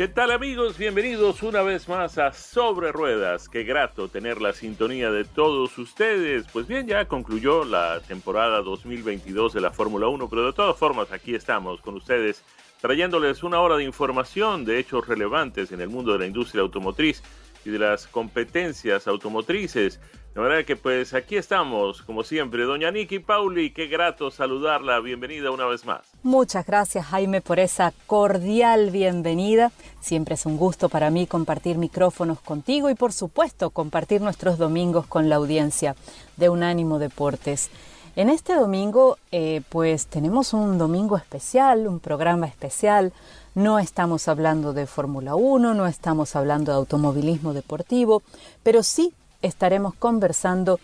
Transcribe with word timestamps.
¿Qué 0.00 0.08
tal 0.08 0.30
amigos? 0.30 0.78
Bienvenidos 0.78 1.42
una 1.42 1.60
vez 1.60 1.86
más 1.86 2.16
a 2.16 2.32
Sobre 2.32 2.90
Ruedas. 2.90 3.50
Qué 3.50 3.64
grato 3.64 4.08
tener 4.08 4.40
la 4.40 4.54
sintonía 4.54 5.10
de 5.10 5.26
todos 5.26 5.76
ustedes. 5.76 6.46
Pues 6.50 6.66
bien, 6.66 6.86
ya 6.86 7.04
concluyó 7.04 7.66
la 7.66 8.00
temporada 8.00 8.62
2022 8.62 9.52
de 9.52 9.60
la 9.60 9.70
Fórmula 9.70 10.08
1, 10.08 10.30
pero 10.30 10.46
de 10.46 10.54
todas 10.54 10.74
formas 10.78 11.12
aquí 11.12 11.34
estamos 11.34 11.82
con 11.82 11.96
ustedes 11.96 12.42
trayéndoles 12.80 13.42
una 13.42 13.60
hora 13.60 13.76
de 13.76 13.84
información 13.84 14.64
de 14.64 14.78
hechos 14.78 15.06
relevantes 15.06 15.70
en 15.70 15.82
el 15.82 15.90
mundo 15.90 16.14
de 16.14 16.20
la 16.20 16.26
industria 16.26 16.62
automotriz 16.62 17.22
y 17.66 17.68
de 17.68 17.80
las 17.80 18.06
competencias 18.06 19.06
automotrices. 19.06 20.00
De 20.34 20.40
manera 20.40 20.64
que 20.64 20.76
pues 20.76 21.12
aquí 21.12 21.36
estamos, 21.36 22.02
como 22.02 22.22
siempre, 22.22 22.62
doña 22.62 22.92
Niki 22.92 23.18
Pauli, 23.18 23.72
qué 23.72 23.88
grato 23.88 24.30
saludarla, 24.30 25.00
bienvenida 25.00 25.50
una 25.50 25.66
vez 25.66 25.84
más. 25.84 26.02
Muchas 26.22 26.64
gracias 26.64 27.06
Jaime 27.06 27.40
por 27.40 27.58
esa 27.58 27.92
cordial 28.06 28.92
bienvenida. 28.92 29.72
Siempre 30.00 30.36
es 30.36 30.46
un 30.46 30.56
gusto 30.56 30.88
para 30.88 31.10
mí 31.10 31.26
compartir 31.26 31.78
micrófonos 31.78 32.38
contigo 32.40 32.88
y 32.90 32.94
por 32.94 33.12
supuesto 33.12 33.70
compartir 33.70 34.20
nuestros 34.20 34.56
domingos 34.56 35.04
con 35.08 35.28
la 35.28 35.34
audiencia 35.34 35.96
de 36.36 36.48
Unánimo 36.48 37.00
Deportes. 37.00 37.68
En 38.14 38.30
este 38.30 38.54
domingo 38.54 39.18
eh, 39.32 39.62
pues 39.68 40.06
tenemos 40.06 40.52
un 40.52 40.78
domingo 40.78 41.16
especial, 41.16 41.88
un 41.88 41.98
programa 41.98 42.46
especial. 42.46 43.12
No 43.56 43.80
estamos 43.80 44.28
hablando 44.28 44.72
de 44.74 44.86
Fórmula 44.86 45.34
1, 45.34 45.74
no 45.74 45.88
estamos 45.88 46.36
hablando 46.36 46.70
de 46.70 46.78
automovilismo 46.78 47.52
deportivo, 47.52 48.22
pero 48.62 48.84
sí 48.84 49.12
estaremos 49.42 49.94
conversando 49.94 50.80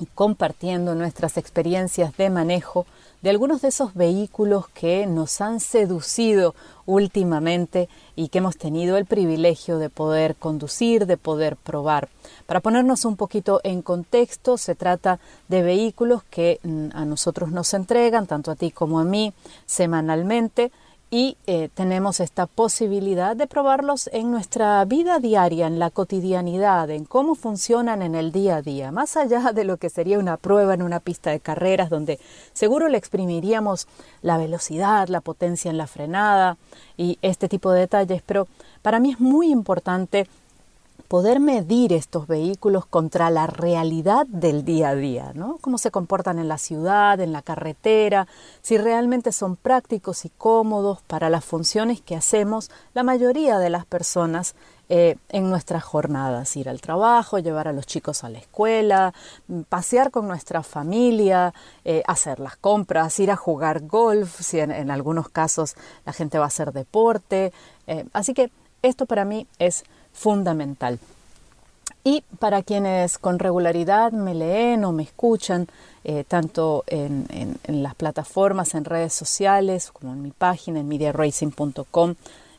y 0.00 0.06
compartiendo 0.06 0.94
nuestras 0.94 1.36
experiencias 1.36 2.16
de 2.16 2.30
manejo 2.30 2.86
de 3.22 3.30
algunos 3.30 3.62
de 3.62 3.68
esos 3.68 3.94
vehículos 3.94 4.68
que 4.68 5.06
nos 5.06 5.40
han 5.40 5.58
seducido 5.58 6.54
últimamente 6.86 7.88
y 8.14 8.28
que 8.28 8.38
hemos 8.38 8.56
tenido 8.56 8.96
el 8.96 9.06
privilegio 9.06 9.78
de 9.78 9.90
poder 9.90 10.36
conducir, 10.36 11.06
de 11.06 11.16
poder 11.16 11.56
probar. 11.56 12.08
Para 12.46 12.60
ponernos 12.60 13.04
un 13.04 13.16
poquito 13.16 13.60
en 13.64 13.82
contexto, 13.82 14.56
se 14.56 14.74
trata 14.76 15.18
de 15.48 15.62
vehículos 15.62 16.22
que 16.30 16.60
mm, 16.62 16.88
a 16.92 17.04
nosotros 17.04 17.50
nos 17.50 17.74
entregan, 17.74 18.26
tanto 18.26 18.52
a 18.52 18.56
ti 18.56 18.70
como 18.70 19.00
a 19.00 19.04
mí, 19.04 19.34
semanalmente, 19.66 20.70
y 21.10 21.38
eh, 21.46 21.70
tenemos 21.72 22.20
esta 22.20 22.46
posibilidad 22.46 23.34
de 23.34 23.46
probarlos 23.46 24.10
en 24.12 24.30
nuestra 24.30 24.84
vida 24.84 25.20
diaria, 25.20 25.66
en 25.66 25.78
la 25.78 25.90
cotidianidad, 25.90 26.90
en 26.90 27.06
cómo 27.06 27.34
funcionan 27.34 28.02
en 28.02 28.14
el 28.14 28.30
día 28.30 28.56
a 28.56 28.62
día, 28.62 28.92
más 28.92 29.16
allá 29.16 29.52
de 29.52 29.64
lo 29.64 29.78
que 29.78 29.88
sería 29.88 30.18
una 30.18 30.36
prueba 30.36 30.74
en 30.74 30.82
una 30.82 31.00
pista 31.00 31.30
de 31.30 31.40
carreras 31.40 31.88
donde 31.88 32.20
seguro 32.52 32.88
le 32.88 32.98
exprimiríamos 32.98 33.88
la 34.20 34.36
velocidad, 34.36 35.08
la 35.08 35.22
potencia 35.22 35.70
en 35.70 35.78
la 35.78 35.86
frenada 35.86 36.58
y 36.98 37.18
este 37.22 37.48
tipo 37.48 37.72
de 37.72 37.80
detalles, 37.80 38.22
pero 38.26 38.46
para 38.82 39.00
mí 39.00 39.12
es 39.12 39.20
muy 39.20 39.50
importante 39.50 40.26
poder 41.08 41.40
medir 41.40 41.94
estos 41.94 42.26
vehículos 42.26 42.84
contra 42.84 43.30
la 43.30 43.46
realidad 43.46 44.26
del 44.26 44.64
día 44.64 44.90
a 44.90 44.94
día, 44.94 45.32
¿no? 45.34 45.56
Cómo 45.62 45.78
se 45.78 45.90
comportan 45.90 46.38
en 46.38 46.48
la 46.48 46.58
ciudad, 46.58 47.18
en 47.20 47.32
la 47.32 47.40
carretera, 47.40 48.28
si 48.60 48.76
realmente 48.76 49.32
son 49.32 49.56
prácticos 49.56 50.26
y 50.26 50.28
cómodos 50.28 51.00
para 51.02 51.30
las 51.30 51.44
funciones 51.44 52.02
que 52.02 52.14
hacemos 52.14 52.70
la 52.92 53.02
mayoría 53.02 53.58
de 53.58 53.70
las 53.70 53.86
personas 53.86 54.54
eh, 54.90 55.16
en 55.28 55.50
nuestras 55.50 55.84
jornadas, 55.84 56.56
ir 56.56 56.68
al 56.68 56.80
trabajo, 56.80 57.38
llevar 57.38 57.68
a 57.68 57.72
los 57.72 57.86
chicos 57.86 58.24
a 58.24 58.30
la 58.30 58.38
escuela, 58.38 59.12
pasear 59.68 60.10
con 60.10 60.26
nuestra 60.28 60.62
familia, 60.62 61.52
eh, 61.84 62.02
hacer 62.06 62.40
las 62.40 62.56
compras, 62.56 63.18
ir 63.18 63.30
a 63.30 63.36
jugar 63.36 63.86
golf, 63.86 64.40
si 64.40 64.60
en, 64.60 64.90
algunos 64.90 65.28
casos 65.28 65.74
la 66.06 66.12
gente 66.12 66.38
va 66.38 66.44
a 66.44 66.48
hacer 66.48 66.72
deporte. 66.72 67.52
Eh, 67.86 68.06
así 68.14 68.32
que 68.32 68.50
esto 68.82 69.04
para 69.04 69.26
mí 69.26 69.46
es 69.58 69.84
fundamental. 70.18 70.98
Y 72.04 72.24
para 72.38 72.62
quienes 72.62 73.18
con 73.18 73.38
regularidad 73.38 74.12
me 74.12 74.34
leen 74.34 74.84
o 74.84 74.92
me 74.92 75.02
escuchan, 75.02 75.68
eh, 76.04 76.24
tanto 76.26 76.84
en, 76.86 77.26
las 77.66 77.94
plataformas, 77.94 78.74
en 78.74 78.84
redes 78.84 79.12
sociales, 79.12 79.90
como 79.92 80.12
en 80.12 80.22
mi 80.22 80.30
página, 80.30 80.80
en 80.80 80.88
mediaracing.com, 80.88 82.14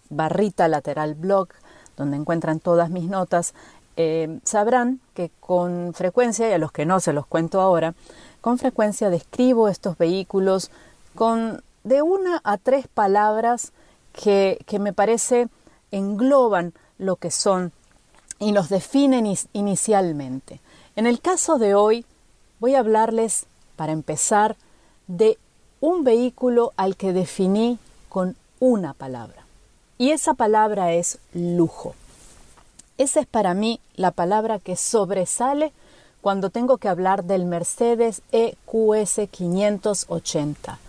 barrita 0.10 0.68
lateral 0.68 1.16
blog, 1.16 1.48
donde 1.98 2.18
encuentran 2.18 2.60
todas 2.60 2.90
mis 2.90 3.06
notas, 3.06 3.54
eh, 3.98 4.40
sabrán 4.44 5.00
que 5.14 5.32
con 5.40 5.94
frecuencia, 5.94 6.50
y 6.50 6.54
a 6.54 6.58
los 6.58 6.72
que 6.72 6.86
no 6.86 7.00
se 7.00 7.14
los 7.14 7.26
cuento 7.26 7.60
ahora, 7.60 7.96
con 8.42 8.58
frecuencia 8.58 9.10
describo 9.10 9.68
estos 9.68 9.98
vehículos 9.98 10.70
con 11.16 11.64
de 11.84 12.02
una 12.02 12.40
a 12.44 12.58
tres 12.58 12.88
palabras 12.88 13.72
que, 14.14 14.60
que 14.66 14.80
me 14.80 14.94
parece 14.94 15.48
engloban 15.92 16.74
lo 17.00 17.16
que 17.16 17.32
son 17.32 17.72
y 18.38 18.52
nos 18.52 18.70
definen 18.70 19.36
inicialmente. 19.54 20.60
En 20.96 21.08
el 21.08 21.20
caso 21.20 21.58
de 21.58 21.74
hoy 21.74 22.06
voy 22.60 22.76
a 22.76 22.80
hablarles, 22.80 23.48
para 23.76 23.92
empezar, 23.92 24.56
de 25.08 25.40
un 25.82 26.04
vehículo 26.04 26.74
al 26.78 26.96
que 26.96 27.14
definí 27.14 27.80
con 28.10 28.36
una 28.60 28.94
palabra. 28.94 29.46
Y 29.98 30.12
esa 30.12 30.34
palabra 30.34 30.94
es 30.94 31.20
lujo. 31.34 31.96
Esa 32.98 33.22
es 33.22 33.28
para 33.28 33.54
mí 33.54 33.80
la 33.96 34.12
palabra 34.12 34.60
que 34.60 34.76
sobresale 34.76 35.72
cuando 36.22 36.50
tengo 36.50 36.78
que 36.78 36.90
hablar 36.90 37.24
del 37.24 37.46
Mercedes 37.46 38.22
EQS 38.32 39.22
580. 39.32 40.80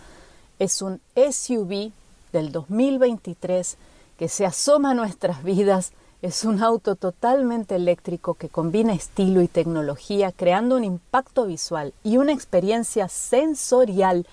Es 0.58 0.82
un 0.82 1.00
SUV 1.14 1.92
del 2.32 2.52
2023 2.52 3.76
que 4.20 4.28
se 4.28 4.44
asoma 4.44 4.90
a 4.90 4.94
nuestras 4.94 5.42
vidas 5.42 5.92
es 6.20 6.44
un 6.44 6.62
auto 6.62 6.94
totalmente 6.94 7.74
eléctrico 7.74 8.34
que 8.34 8.50
combina 8.50 8.92
estilo 8.92 9.40
y 9.40 9.48
tecnología, 9.48 10.30
creando 10.30 10.76
un 10.76 10.84
impacto 10.84 11.46
visual 11.46 11.94
y 12.04 12.18
una 12.18 12.34
experiencia 12.34 13.08
sensorial 13.08 14.26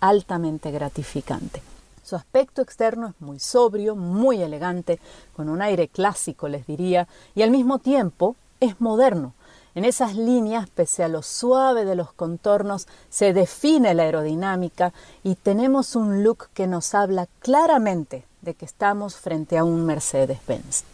altamente 0.00 0.70
gratificante. 0.70 1.60
Su 2.02 2.16
aspecto 2.16 2.62
externo 2.62 3.08
es 3.08 3.20
muy 3.20 3.38
sobrio, 3.38 3.96
muy 3.96 4.40
elegante, 4.40 4.98
con 5.36 5.50
un 5.50 5.60
aire 5.60 5.88
clásico, 5.88 6.48
les 6.48 6.66
diría, 6.66 7.06
y 7.34 7.42
al 7.42 7.50
mismo 7.50 7.78
tiempo 7.78 8.36
es 8.60 8.80
moderno. 8.80 9.34
En 9.74 9.84
esas 9.84 10.16
líneas, 10.16 10.70
pese 10.70 11.04
a 11.04 11.08
lo 11.08 11.20
suave 11.20 11.84
de 11.84 11.96
los 11.96 12.14
contornos, 12.14 12.88
se 13.10 13.34
define 13.34 13.92
la 13.92 14.04
aerodinámica 14.04 14.94
y 15.22 15.34
tenemos 15.34 15.96
un 15.96 16.24
look 16.24 16.48
que 16.54 16.66
nos 16.66 16.94
habla 16.94 17.28
claramente 17.40 18.24
de 18.44 18.54
que 18.54 18.64
estamos 18.64 19.16
frente 19.16 19.58
a 19.58 19.64
un 19.64 19.84
Mercedes-Benz. 19.86 20.84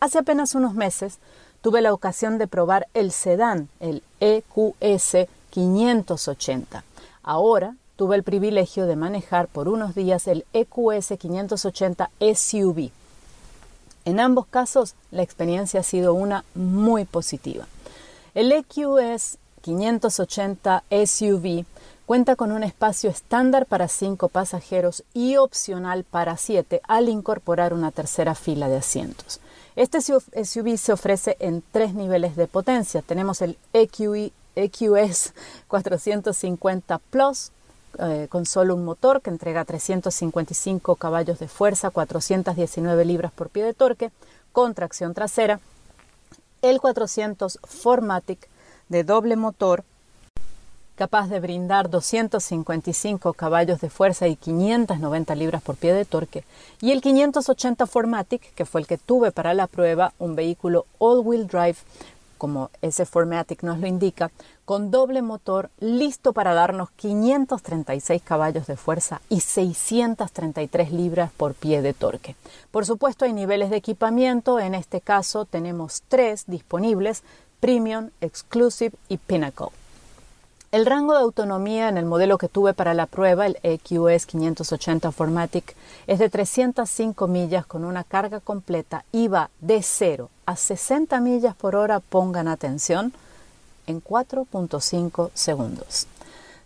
Hace 0.00 0.18
apenas 0.18 0.54
unos 0.54 0.74
meses 0.74 1.18
tuve 1.60 1.82
la 1.82 1.92
ocasión 1.92 2.38
de 2.38 2.46
probar 2.46 2.86
el 2.94 3.10
sedán, 3.10 3.68
el 3.80 4.02
EQS 4.20 5.28
580. 5.50 6.84
Ahora 7.22 7.76
tuve 7.96 8.16
el 8.16 8.22
privilegio 8.22 8.86
de 8.86 8.96
manejar 8.96 9.48
por 9.48 9.68
unos 9.68 9.94
días 9.94 10.26
el 10.26 10.44
EQS 10.52 11.14
580 11.18 12.10
SUV. 12.34 12.90
En 14.04 14.20
ambos 14.20 14.46
casos 14.46 14.94
la 15.10 15.22
experiencia 15.22 15.80
ha 15.80 15.84
sido 15.84 16.12
una 16.14 16.44
muy 16.54 17.04
positiva. 17.04 17.66
El 18.34 18.52
EQS 18.52 19.38
580 19.62 20.84
SUV 21.06 21.64
Cuenta 22.06 22.36
con 22.36 22.52
un 22.52 22.62
espacio 22.62 23.08
estándar 23.08 23.64
para 23.64 23.88
cinco 23.88 24.28
pasajeros 24.28 25.04
y 25.14 25.36
opcional 25.36 26.04
para 26.04 26.36
siete 26.36 26.82
al 26.86 27.08
incorporar 27.08 27.72
una 27.72 27.92
tercera 27.92 28.34
fila 28.34 28.68
de 28.68 28.76
asientos. 28.76 29.40
Este 29.74 30.02
SUV 30.02 30.76
se 30.76 30.92
ofrece 30.92 31.38
en 31.40 31.62
tres 31.72 31.94
niveles 31.94 32.36
de 32.36 32.46
potencia. 32.46 33.00
Tenemos 33.00 33.40
el 33.40 33.56
EQS 33.72 35.32
450 35.66 36.98
Plus 36.98 37.52
eh, 37.98 38.26
con 38.28 38.44
solo 38.44 38.74
un 38.74 38.84
motor 38.84 39.22
que 39.22 39.30
entrega 39.30 39.64
355 39.64 40.96
caballos 40.96 41.38
de 41.38 41.48
fuerza, 41.48 41.88
419 41.88 43.06
libras 43.06 43.32
por 43.32 43.48
pie 43.48 43.64
de 43.64 43.72
torque, 43.72 44.10
con 44.52 44.74
tracción 44.74 45.14
trasera. 45.14 45.58
El 46.60 46.82
400 46.82 47.60
Formatic 47.64 48.46
de 48.90 49.04
doble 49.04 49.36
motor 49.36 49.84
capaz 50.94 51.28
de 51.28 51.40
brindar 51.40 51.90
255 51.90 53.32
caballos 53.32 53.80
de 53.80 53.90
fuerza 53.90 54.28
y 54.28 54.36
590 54.36 55.34
libras 55.34 55.62
por 55.62 55.76
pie 55.76 55.92
de 55.92 56.04
torque, 56.04 56.44
y 56.80 56.92
el 56.92 57.00
580 57.00 57.86
Formatic, 57.86 58.54
que 58.54 58.64
fue 58.64 58.80
el 58.80 58.86
que 58.86 58.98
tuve 58.98 59.32
para 59.32 59.54
la 59.54 59.66
prueba, 59.66 60.12
un 60.18 60.36
vehículo 60.36 60.86
all-wheel 60.98 61.46
drive, 61.46 61.76
como 62.38 62.70
ese 62.82 63.06
Formatic 63.06 63.62
nos 63.62 63.78
lo 63.78 63.86
indica, 63.86 64.30
con 64.64 64.90
doble 64.90 65.22
motor 65.22 65.70
listo 65.80 66.32
para 66.32 66.52
darnos 66.52 66.90
536 66.90 68.22
caballos 68.22 68.66
de 68.66 68.76
fuerza 68.76 69.20
y 69.28 69.40
633 69.40 70.92
libras 70.92 71.30
por 71.32 71.54
pie 71.54 71.80
de 71.82 71.94
torque. 71.94 72.36
Por 72.70 72.86
supuesto 72.86 73.24
hay 73.24 73.32
niveles 73.32 73.70
de 73.70 73.76
equipamiento, 73.76 74.60
en 74.60 74.74
este 74.74 75.00
caso 75.00 75.44
tenemos 75.44 76.02
tres 76.08 76.44
disponibles, 76.46 77.22
Premium, 77.60 78.10
Exclusive 78.20 78.94
y 79.08 79.16
Pinnacle. 79.16 79.83
El 80.74 80.86
rango 80.86 81.12
de 81.12 81.20
autonomía 81.20 81.88
en 81.88 81.98
el 81.98 82.04
modelo 82.04 82.36
que 82.36 82.48
tuve 82.48 82.74
para 82.74 82.94
la 82.94 83.06
prueba, 83.06 83.46
el 83.46 83.58
EQS 83.62 84.26
580 84.26 85.12
Formatic, 85.12 85.76
es 86.08 86.18
de 86.18 86.28
305 86.28 87.28
millas 87.28 87.64
con 87.64 87.84
una 87.84 88.02
carga 88.02 88.40
completa 88.40 89.04
y 89.12 89.28
va 89.28 89.50
de 89.60 89.84
0 89.84 90.30
a 90.46 90.56
60 90.56 91.20
millas 91.20 91.54
por 91.54 91.76
hora, 91.76 92.00
pongan 92.00 92.48
atención, 92.48 93.12
en 93.86 94.02
4.5 94.02 95.30
segundos. 95.32 96.08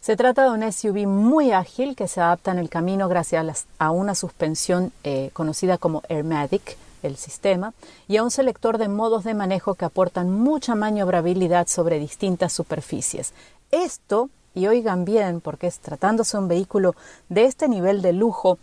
Se 0.01 0.17
trata 0.17 0.45
de 0.45 0.53
un 0.53 0.73
SUV 0.73 1.07
muy 1.07 1.53
ágil 1.53 1.95
que 1.95 2.09
se 2.09 2.23
adapta 2.23 2.53
en 2.53 2.61
el 2.61 2.71
camino 2.71 3.11
gracias 3.11 3.67
a, 3.79 3.91
una 3.91 4.15
suspensión 4.15 4.91
eh, 5.05 5.29
conocida 5.35 5.77
como 5.77 6.03
Airmatic, 6.09 6.79
el 7.03 7.19
sistema, 7.19 7.75
y 8.09 8.17
a 8.17 8.23
un 8.23 8.31
selector 8.31 8.79
de 8.79 8.89
modos 8.89 9.25
de 9.25 9.35
manejo 9.35 9.75
que 9.75 9.85
aportan 9.85 10.31
mucha 10.31 10.75
maniobrabilidad 10.75 11.69
sobre 11.69 11.99
distintas 11.99 12.55
superficies. 12.55 13.35
Esto, 13.71 14.31
y 14.55 14.67
oigan 14.67 15.05
bien, 15.05 15.41
porque 15.41 15.67
es 15.67 15.79
tratándose 15.79 16.39
un 16.39 16.49
vehículo 16.49 16.95
de 17.29 17.45
este 17.45 17.69
nivel 17.69 18.03
de 18.03 18.13
lujo, 18.13 18.59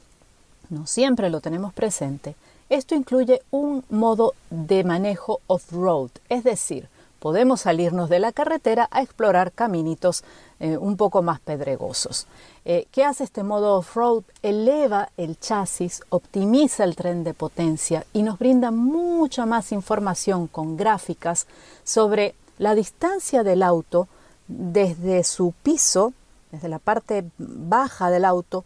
no 0.70 0.88
siempre 0.88 1.30
lo 1.30 1.42
tenemos 1.42 1.74
presente, 1.74 2.36
esto 2.70 2.96
incluye 2.96 3.44
un 3.52 3.84
modo 3.90 4.34
de 4.50 4.84
manejo 4.84 5.40
off-road, 5.48 6.10
es 6.30 6.44
decir, 6.44 6.90
podemos 7.20 7.62
salirnos 7.62 8.10
de 8.10 8.20
la 8.20 8.32
carretera 8.32 8.88
a 8.92 9.02
explorar 9.02 9.52
caminitos 9.52 10.24
eh, 10.60 10.78
un 10.78 10.96
poco 10.96 11.22
más 11.22 11.40
pedregosos. 11.40 12.28
Eh, 12.66 12.88
¿Qué 12.92 13.04
hace 13.04 13.24
este 13.24 13.44
modo 13.44 13.78
off-road? 13.78 14.24
Eleva 14.42 15.10
el 15.18 15.40
chasis, 15.40 16.02
optimiza 16.10 16.84
el 16.84 16.96
tren 16.96 17.24
de 17.24 17.34
potencia 17.34 18.06
y 18.14 18.24
nos 18.24 18.40
brinda 18.40 18.72
mucha 18.72 19.46
más 19.46 19.72
información 19.72 20.48
con 20.48 20.78
gráficas 20.78 21.48
sobre 21.84 22.36
la 22.58 22.76
distancia 22.76 23.44
del 23.44 23.64
auto 23.64 24.08
desde 24.48 25.24
su 25.24 25.54
piso, 25.64 26.14
desde 26.52 26.70
la 26.70 26.80
parte 26.80 27.26
baja 27.38 28.10
del 28.10 28.26
auto, 28.26 28.66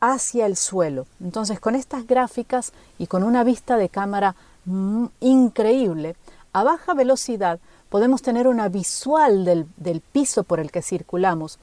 hacia 0.00 0.46
el 0.46 0.56
suelo. 0.56 1.06
Entonces, 1.20 1.58
con 1.60 1.74
estas 1.74 2.06
gráficas 2.06 2.72
y 2.98 3.06
con 3.06 3.22
una 3.22 3.44
vista 3.44 3.76
de 3.76 3.88
cámara 3.88 4.34
mm, 4.64 5.06
increíble, 5.20 6.16
a 6.52 6.64
baja 6.64 6.94
velocidad 6.94 7.58
podemos 7.88 8.22
tener 8.22 8.48
una 8.48 8.68
visual 8.68 9.44
del, 9.44 9.66
del 9.76 10.00
piso 10.00 10.44
por 10.44 10.60
el 10.60 10.70
que 10.70 10.82
circulamos 10.82 11.58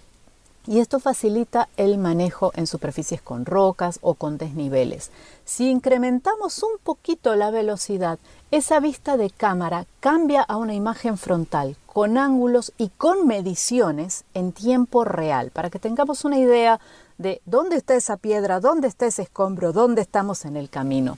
y 0.66 0.80
esto 0.80 1.00
facilita 1.00 1.68
el 1.76 1.98
manejo 1.98 2.52
en 2.56 2.68
superficies 2.68 3.22
con 3.22 3.46
rocas 3.46 4.00
o 4.02 4.14
con 4.14 4.38
desniveles. 4.38 5.12
Si 5.46 5.70
incrementamos 5.70 6.64
un 6.64 6.78
poquito 6.82 7.36
la 7.36 7.52
velocidad, 7.52 8.18
esa 8.52 8.80
vista 8.80 9.18
de 9.18 9.30
cámara 9.30 9.86
cambia 10.00 10.42
a 10.42 10.58
una 10.58 10.74
imagen 10.74 11.18
frontal 11.18 11.76
con 11.86 12.18
ángulos 12.18 12.72
y 12.78 12.90
con 12.90 13.28
mediciones 13.28 14.24
en 14.34 14.52
tiempo 14.52 15.04
real 15.04 15.52
para 15.52 15.70
que 15.70 15.80
tengamos 15.80 16.24
una 16.24 16.40
idea 16.40 16.80
de 17.18 17.42
dónde 17.46 17.76
está 17.76 17.96
esa 17.96 18.18
piedra, 18.18 18.60
dónde 18.60 18.88
está 18.88 19.06
ese 19.06 19.24
escombro, 19.24 19.74
dónde 19.74 20.02
estamos 20.02 20.46
en 20.46 20.56
el 20.56 20.70
camino. 20.70 21.18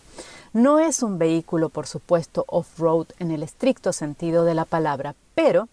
No 0.54 0.80
es 0.80 1.04
un 1.04 1.18
vehículo, 1.18 1.70
por 1.70 1.86
supuesto, 1.86 2.46
off-road 2.48 3.08
en 3.20 3.32
el 3.32 3.44
estricto 3.44 3.94
sentido 3.94 4.44
de 4.44 4.56
la 4.56 4.66
palabra, 4.66 5.16
pero 5.36 5.68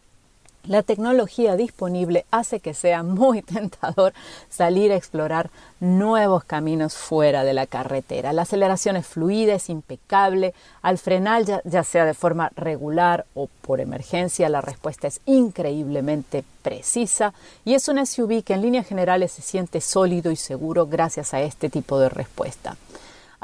la 0.64 0.82
tecnología 0.82 1.56
disponible 1.56 2.24
hace 2.30 2.60
que 2.60 2.74
sea 2.74 3.02
muy 3.02 3.42
tentador 3.42 4.12
salir 4.48 4.92
a 4.92 4.96
explorar 4.96 5.50
nuevos 5.80 6.44
caminos 6.44 6.94
fuera 6.94 7.44
de 7.44 7.54
la 7.54 7.66
carretera. 7.66 8.32
La 8.32 8.42
aceleración 8.42 8.96
es 8.96 9.06
fluida, 9.06 9.54
es 9.54 9.68
impecable. 9.68 10.54
Al 10.82 10.98
frenar, 10.98 11.44
ya, 11.64 11.84
sea 11.84 12.04
de 12.04 12.14
forma 12.14 12.52
regular 12.54 13.26
o 13.34 13.48
por 13.62 13.80
emergencia, 13.80 14.48
la 14.48 14.60
respuesta 14.60 15.08
es 15.08 15.20
increíblemente 15.26 16.44
precisa 16.62 17.34
y 17.64 17.74
es 17.74 17.88
un 17.88 18.04
SUV 18.04 18.44
que 18.44 18.54
en 18.54 18.62
líneas 18.62 18.86
generales 18.86 19.32
se 19.32 19.42
siente 19.42 19.80
sólido 19.80 20.30
y 20.30 20.36
seguro 20.36 20.86
gracias 20.86 21.34
a 21.34 21.40
este 21.40 21.68
tipo 21.70 21.98
de 21.98 22.08
respuesta. 22.08 22.76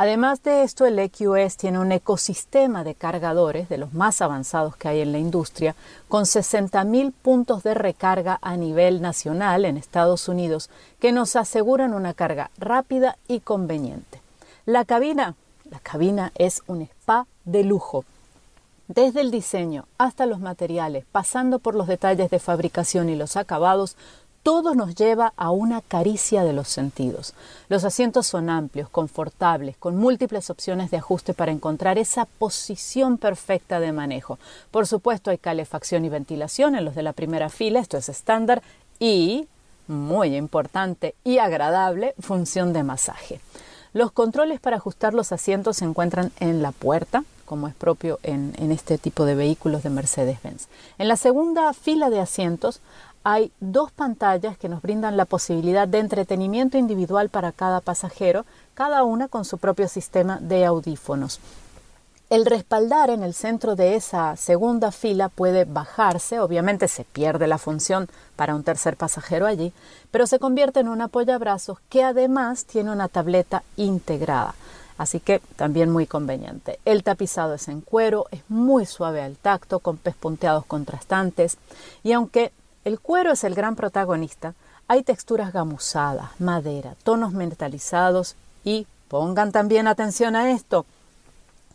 Además 0.01 0.45
de 0.45 0.63
esto, 0.63 0.87
el 0.87 0.97
EQS 0.97 1.57
tiene 1.57 1.81
un 1.81 1.91
ecosistema 1.91 2.85
de 2.85 2.95
cargadores 2.95 3.69
de 3.69 3.79
los 3.79 3.95
más 3.95 4.23
avanzados 4.23 4.77
que 4.77 4.87
hay 4.87 5.01
en 5.01 5.11
la 5.11 5.19
industria, 5.19 5.75
con 6.07 6.23
60.000 6.23 7.13
puntos 7.21 7.65
de 7.65 7.75
recarga 7.75 8.39
a 8.41 8.57
nivel 8.57 9.03
nacional 9.03 9.65
en 9.65 9.77
Estados 9.77 10.29
Unidos 10.29 10.71
que 11.01 11.11
nos 11.11 11.35
aseguran 11.35 11.95
una 11.95 12.15
carga 12.15 12.53
rápida 12.59 13.19
y 13.27 13.41
conveniente. 13.41 14.21
La 14.67 14.85
cabina, 14.85 15.35
la 15.69 15.81
cabina 15.81 16.31
es 16.37 16.63
un 16.69 16.83
spa 16.83 17.27
de 17.45 17.65
lujo. 17.65 18.05
Desde 18.87 19.21
el 19.21 19.33
diseño 19.33 19.87
hasta 19.99 20.27
los 20.27 20.39
materiales, 20.39 21.07
pasando 21.11 21.59
por 21.59 21.75
los 21.75 21.89
detalles 21.89 22.31
de 22.31 22.39
fabricación 22.39 23.09
y 23.09 23.17
los 23.17 23.37
acabados, 23.37 23.97
todo 24.43 24.75
nos 24.75 24.95
lleva 24.95 25.33
a 25.37 25.51
una 25.51 25.81
caricia 25.81 26.45
de 26.45 26.53
los 26.53 26.69
sentidos. 26.69 27.35
Los 27.69 27.85
asientos 27.85 28.27
son 28.27 28.51
amplios, 28.51 28.89
confortables, 28.89 29.77
con 29.77 29.97
múltiples 29.97 30.51
opciones 30.51 30.91
de 30.91 30.97
ajuste 30.97 31.35
para 31.35 31.53
encontrar 31.53 31.99
esa 31.99 32.25
posición 32.25 33.19
perfecta 33.19 33.81
de 33.81 33.93
manejo. 33.93 34.39
Por 34.71 34.87
supuesto, 34.87 35.31
hay 35.31 35.39
calefacción 35.39 36.05
y 36.05 36.09
ventilación 36.09 36.75
en 36.75 36.85
los 36.85 36.95
de 36.95 37.03
la 37.03 37.13
primera 37.13 37.49
fila, 37.49 37.81
esto 37.81 37.97
es 37.97 38.09
estándar, 38.09 38.63
y, 38.99 39.49
muy 39.87 40.37
importante 40.37 41.15
y 41.25 41.39
agradable, 41.39 42.15
función 42.21 42.73
de 42.73 42.83
masaje. 42.83 43.41
Los 43.93 44.13
controles 44.13 44.61
para 44.61 44.77
ajustar 44.77 45.15
los 45.15 45.33
asientos 45.33 45.79
se 45.79 45.85
encuentran 45.85 46.31
en 46.41 46.63
la 46.63 46.73
puerta, 46.73 47.25
como 47.49 47.67
es 47.67 47.75
propio 47.75 48.21
en, 48.23 48.53
este 48.71 48.99
tipo 48.99 49.25
de 49.25 49.35
vehículos 49.35 49.83
de 49.83 49.89
Mercedes-Benz. 49.89 50.69
En 50.99 51.09
la 51.09 51.17
segunda 51.17 51.73
fila 51.73 52.11
de 52.11 52.21
asientos 52.21 52.81
hay 53.25 53.53
dos 53.61 53.93
pantallas 53.93 54.57
que 54.57 54.69
nos 54.69 54.83
brindan 54.83 55.17
la 55.17 55.25
posibilidad 55.25 55.89
de 55.89 55.99
entretenimiento 55.99 56.79
individual 56.79 57.29
para 57.29 57.53
cada 57.53 57.81
pasajero, 57.81 58.45
cada 58.75 59.05
una 59.05 59.29
con 59.29 59.45
su 59.45 59.59
propio 59.59 59.89
sistema 59.89 60.39
de 60.41 60.65
audífonos. 60.65 61.41
El 62.31 62.45
respaldar 62.45 63.09
en 63.09 63.23
el 63.23 63.33
centro 63.33 63.75
de 63.75 63.97
esa 63.97 64.37
segunda 64.37 64.93
fila 64.93 65.31
puede 65.31 65.65
bajarse, 65.65 66.41
obviamente 66.41 66.87
se 66.87 67.05
pierde 67.05 67.47
la 67.47 67.57
función 67.57 68.07
para 68.37 68.55
un 68.55 68.65
tercer 68.65 68.99
pasajero 68.99 69.47
allí, 69.47 69.73
pero 70.11 70.27
se 70.27 70.39
convierte 70.39 70.81
en 70.81 70.89
un 70.89 71.01
apoyabrazos 71.01 71.79
que 71.89 72.05
además 72.05 72.67
tiene 72.67 72.93
una 72.93 73.09
tableta 73.09 73.63
integrada. 73.79 74.55
Así 74.99 75.21
que 75.21 75.41
también 75.57 75.91
muy 75.91 76.07
conveniente. 76.07 76.81
El 76.85 77.03
tapizado 77.03 77.55
es 77.55 77.69
en 77.69 77.81
cuero, 77.81 78.27
es 78.31 78.43
muy 78.49 78.85
suave 78.85 79.23
al 79.23 79.37
tacto, 79.37 79.79
con 79.79 79.97
pespunteados 79.97 80.67
contrastantes 80.67 81.57
y 82.03 82.13
aunque 82.13 82.53
el 82.85 83.01
cuero 83.01 83.33
es 83.33 83.45
el 83.45 83.55
gran 83.55 83.77
protagonista. 83.77 84.55
Hay 84.87 85.03
texturas 85.03 85.53
gamuzadas, 85.53 86.31
madera, 86.39 86.95
tonos 87.03 87.33
metalizados 87.33 88.37
y, 88.65 88.87
pongan 89.09 89.53
también 89.53 89.87
atención 89.87 90.37
a 90.37 90.51
esto, 90.51 90.87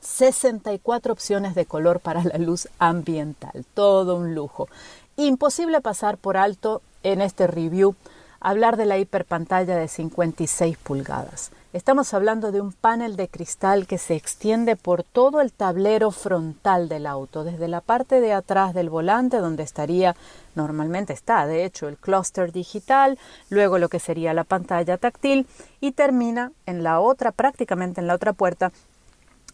64 0.02 1.14
opciones 1.14 1.56
de 1.56 1.66
color 1.66 2.00
para 2.00 2.24
la 2.24 2.38
luz 2.38 2.68
ambiental. 2.80 3.66
Todo 3.74 4.16
un 4.16 4.36
lujo. 4.36 4.68
Imposible 5.16 5.82
pasar 5.82 6.18
por 6.18 6.38
alto 6.38 6.82
en 7.04 7.22
este 7.22 7.48
review 7.48 7.96
hablar 8.44 8.78
de 8.78 8.86
la 8.86 8.98
hiperpantalla 8.98 9.76
de 9.76 9.88
56 9.88 10.78
pulgadas. 10.78 11.52
Estamos 11.74 12.13
hablando 12.13 12.51
de 12.51 12.62
un 12.62 12.72
panel 12.72 13.15
de 13.15 13.27
cristal 13.27 13.88
que 13.88 13.98
se 13.98 14.13
extiende 14.13 14.75
por 14.75 15.03
todo 15.03 15.42
el 15.42 15.51
tablero 15.51 16.12
frontal 16.12 16.88
del 16.88 17.08
auto, 17.08 17.44
desde 17.44 17.68
la 17.68 17.82
parte 17.82 18.22
de 18.22 18.32
atrás 18.32 18.75
del 18.75 18.92
volante, 18.92 19.38
donde 19.38 19.63
estaría, 19.63 20.15
normalmente 20.53 21.13
está, 21.13 21.48
de 21.48 21.65
hecho, 21.65 21.88
el 21.88 21.98
clúster 21.98 22.51
digital, 22.51 23.18
luego 23.50 23.80
lo 23.80 23.89
que 23.89 24.00
sería 24.00 24.36
la 24.36 24.44
pantalla 24.44 24.98
táctil 24.98 25.48
y 25.82 25.94
termina 25.94 26.51
en 26.68 26.84
la 26.84 27.00
otra, 27.00 27.32
prácticamente 27.32 28.01
en 28.01 28.06
la 28.06 28.13
otra 28.13 28.34
puerta, 28.34 28.72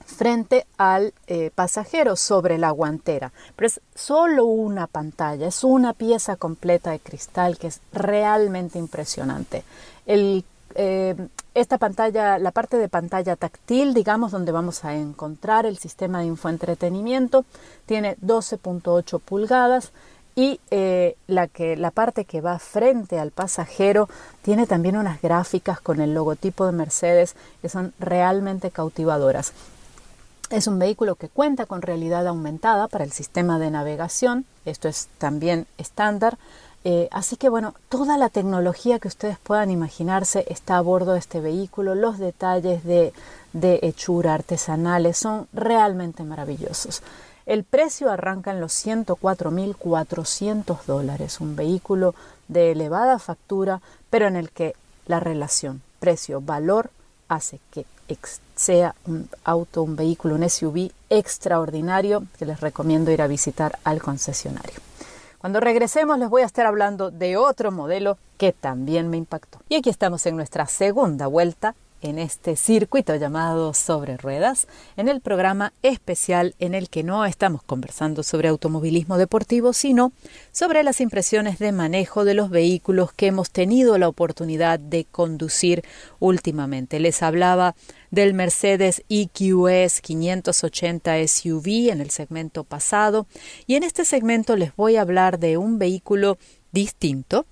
frente 0.06 0.68
al 0.78 1.14
eh, 1.28 1.52
pasajero 1.56 2.18
sobre 2.18 2.58
la 2.58 2.72
guantera. 2.72 3.32
Pero 3.56 3.68
es 3.68 3.80
solo 3.96 4.44
una 4.44 4.88
pantalla, 4.88 5.48
es 5.48 5.64
una 5.64 5.94
pieza 5.94 6.36
completa 6.36 6.92
de 6.92 7.00
cristal 7.00 7.58
que 7.58 7.68
es 7.68 7.80
realmente 7.94 8.78
impresionante. 8.78 9.64
El 10.06 10.44
eh, 10.76 11.16
esta 11.60 11.78
pantalla, 11.78 12.40
la 12.40 12.52
parte 12.52 12.78
de 12.78 12.90
pantalla 12.90 13.36
táctil, 13.36 13.94
digamos, 13.94 14.32
donde 14.32 14.52
vamos 14.52 14.86
a 14.86 14.96
encontrar 14.96 15.66
el 15.66 15.78
sistema 15.78 16.20
de 16.20 16.26
infoentretenimiento, 16.26 17.46
tiene 17.86 18.18
12.8 18.18 19.20
pulgadas 19.20 19.92
y 20.36 20.60
eh, 20.72 21.18
la, 21.28 21.48
que, 21.48 21.76
la 21.76 21.92
parte 21.92 22.24
que 22.24 22.40
va 22.40 22.60
frente 22.60 23.20
al 23.20 23.32
pasajero 23.32 24.08
tiene 24.42 24.68
también 24.68 24.96
unas 24.96 25.22
gráficas 25.22 25.82
con 25.82 26.00
el 26.00 26.14
logotipo 26.14 26.66
de 26.66 26.72
Mercedes 26.72 27.36
que 27.62 27.70
son 27.70 27.94
realmente 28.00 28.72
cautivadoras. 28.72 29.54
Es 30.50 30.66
un 30.68 30.80
vehículo 30.80 31.16
que 31.16 31.30
cuenta 31.30 31.66
con 31.66 31.82
realidad 31.82 32.26
aumentada 32.26 32.88
para 32.88 33.04
el 33.04 33.12
sistema 33.12 33.60
de 33.60 33.70
navegación, 33.70 34.46
esto 34.66 34.88
es 34.88 35.10
también 35.18 35.68
estándar, 35.78 36.38
eh, 36.84 37.10
así 37.12 37.36
que 37.36 37.50
bueno, 37.50 37.74
toda 37.90 38.18
la 38.18 38.30
tecnología 38.30 39.00
que 39.00 39.10
ustedes 39.10 39.38
puedan 39.38 39.70
imaginarse 39.70 40.46
está 40.48 40.78
a 40.78 40.82
bordo 40.82 41.14
de 41.14 41.20
este 41.20 41.42
vehículo. 41.42 41.94
Los 41.96 42.20
detalles 42.20 42.84
de, 42.84 43.14
de 43.54 43.80
hechura 43.82 44.34
artesanales 44.34 45.18
son 45.18 45.48
realmente 45.54 46.24
maravillosos. 46.24 47.02
El 47.46 47.64
precio 47.64 48.12
arranca 48.12 48.52
en 48.52 48.62
los 48.62 48.74
104.400 48.86 50.84
dólares, 50.86 51.42
un 51.42 51.56
vehículo 51.56 52.14
de 52.48 52.72
elevada 52.72 53.18
factura, 53.20 53.82
pero 54.10 54.28
en 54.28 54.36
el 54.36 54.52
que 54.52 54.76
la 55.08 55.20
relación 55.20 55.82
precio-valor 56.00 56.92
hace 57.28 57.60
que 57.72 57.86
sea 58.56 58.96
un 59.06 59.30
auto, 59.44 59.84
un 59.84 59.96
vehículo, 59.96 60.36
un 60.36 60.50
SUV 60.50 60.92
extraordinario 61.10 62.24
que 62.38 62.46
les 62.46 62.60
recomiendo 62.60 63.12
ir 63.12 63.22
a 63.22 63.28
visitar 63.28 63.80
al 63.84 64.02
concesionario. 64.02 64.89
Cuando 65.40 65.62
regresemos 65.62 66.20
les 66.20 66.30
voy 66.30 66.42
a 66.42 66.46
estar 66.46 66.66
hablando 66.66 67.12
de 67.12 67.38
otro 67.38 67.72
modelo 67.72 68.18
que 68.38 68.52
también 68.52 69.10
me 69.10 69.16
impactó. 69.16 69.60
Y 69.70 69.76
aquí 69.76 69.90
estamos 69.90 70.26
en 70.26 70.36
nuestra 70.36 70.66
segunda 70.68 71.28
vuelta 71.28 71.76
en 72.02 72.20
este 72.20 72.56
circuito 72.56 73.16
llamado 73.16 73.74
Sobre 73.74 74.18
Ruedas, 74.18 74.68
en 74.98 75.10
el 75.10 75.22
programa 75.22 75.74
especial 75.82 76.56
en 76.60 76.76
el 76.76 76.90
que 76.90 77.04
no 77.04 77.26
estamos 77.26 77.64
conversando 77.64 78.24
sobre 78.24 78.48
automovilismo 78.48 79.18
deportivo, 79.18 79.74
sino 79.74 80.12
sobre 80.52 80.84
las 80.84 81.02
impresiones 81.02 81.60
de 81.60 81.72
manejo 81.72 82.26
de 82.26 82.34
los 82.34 82.50
vehículos 82.50 83.14
que 83.14 83.28
hemos 83.28 83.52
tenido 83.52 83.98
la 83.98 84.08
oportunidad 84.08 84.80
de 84.80 85.06
conducir 85.06 85.84
últimamente. 86.20 87.00
Les 87.00 87.22
hablaba 87.22 87.76
del 88.12 88.34
Mercedes 88.34 89.04
EQS 89.10 90.02
580 90.02 91.28
SUV 91.28 91.90
en 91.92 92.02
el 92.02 92.10
segmento 92.10 92.64
pasado 92.64 93.28
y 93.68 93.76
en 93.76 93.84
este 93.84 94.06
segmento 94.06 94.56
les 94.56 94.76
voy 94.76 94.96
a 94.96 95.02
hablar 95.02 95.40
de 95.40 95.58
un 95.58 95.80
vehículo 95.80 96.38
distinto. 96.72 97.46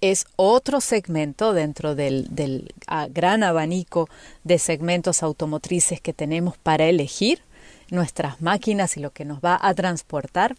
Es 0.00 0.26
otro 0.36 0.80
segmento 0.80 1.52
dentro 1.52 1.94
del, 1.94 2.72
ah, 2.86 3.06
gran 3.10 3.42
abanico 3.42 4.08
de 4.44 4.58
segmentos 4.58 5.22
automotrices 5.22 6.00
que 6.00 6.12
tenemos 6.12 6.56
para 6.56 6.86
elegir 6.86 7.42
nuestras 7.90 8.40
máquinas 8.40 8.96
y 8.96 9.00
lo 9.00 9.10
que 9.10 9.24
nos 9.24 9.40
va 9.40 9.58
a 9.60 9.74
transportar. 9.74 10.56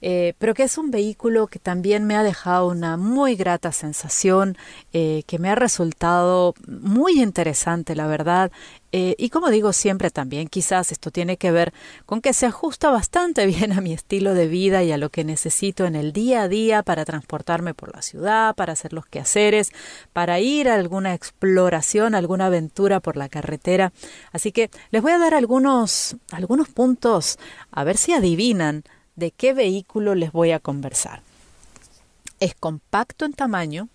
Eh, 0.00 0.34
pero 0.38 0.54
que 0.54 0.62
es 0.62 0.78
un 0.78 0.90
vehículo 0.90 1.46
que 1.48 1.58
también 1.58 2.06
me 2.06 2.16
ha 2.16 2.22
dejado 2.22 2.68
una 2.68 2.96
muy 2.96 3.34
grata 3.34 3.72
sensación, 3.72 4.56
eh, 4.92 5.22
que 5.26 5.38
me 5.38 5.50
ha 5.50 5.54
resultado 5.54 6.54
muy 6.66 7.20
interesante, 7.20 7.94
la 7.94 8.06
verdad. 8.06 8.50
Eh, 8.90 9.16
y 9.18 9.28
como 9.28 9.50
digo 9.50 9.74
siempre 9.74 10.10
también, 10.10 10.48
quizás 10.48 10.92
esto 10.92 11.10
tiene 11.10 11.36
que 11.36 11.50
ver 11.50 11.74
con 12.06 12.22
que 12.22 12.32
se 12.32 12.46
ajusta 12.46 12.90
bastante 12.90 13.44
bien 13.58 13.72
a 13.72 13.80
mi 13.80 13.92
estilo 13.92 14.34
de 14.34 14.48
vida 14.48 14.82
y 14.82 14.92
a 14.92 14.98
lo 14.98 15.10
que 15.10 15.24
necesito 15.24 15.84
en 15.84 15.94
el 15.94 16.12
día 16.12 16.42
a 16.42 16.48
día 16.48 16.82
para 16.82 17.04
transportarme 17.04 17.74
por 17.74 17.94
la 17.94 18.02
ciudad, 18.02 18.54
para 18.54 18.72
hacer 18.72 18.92
los 18.92 19.06
quehaceres, 19.06 19.72
para 20.12 20.40
ir 20.40 20.68
a 20.68 20.74
alguna 20.74 21.14
exploración, 21.14 22.14
alguna 22.14 22.46
aventura 22.46 23.00
por 23.00 23.16
la 23.16 23.28
carretera. 23.28 23.92
Así 24.32 24.52
que 24.52 24.70
les 24.90 25.02
voy 25.02 25.12
a 25.12 25.18
dar 25.18 25.34
algunos, 25.34 26.16
algunos 26.30 26.68
puntos, 26.68 27.38
a 27.70 27.84
ver 27.84 27.96
si 27.96 28.12
adivinan 28.12 28.84
de 29.18 29.32
qué 29.32 29.52
vehículo 29.52 30.14
les 30.14 30.30
voy 30.32 30.52
a 30.52 30.60
conversar. 30.60 31.22
Es 32.38 32.54
compacto 32.54 33.24
en 33.24 33.32
tamaño 33.32 33.88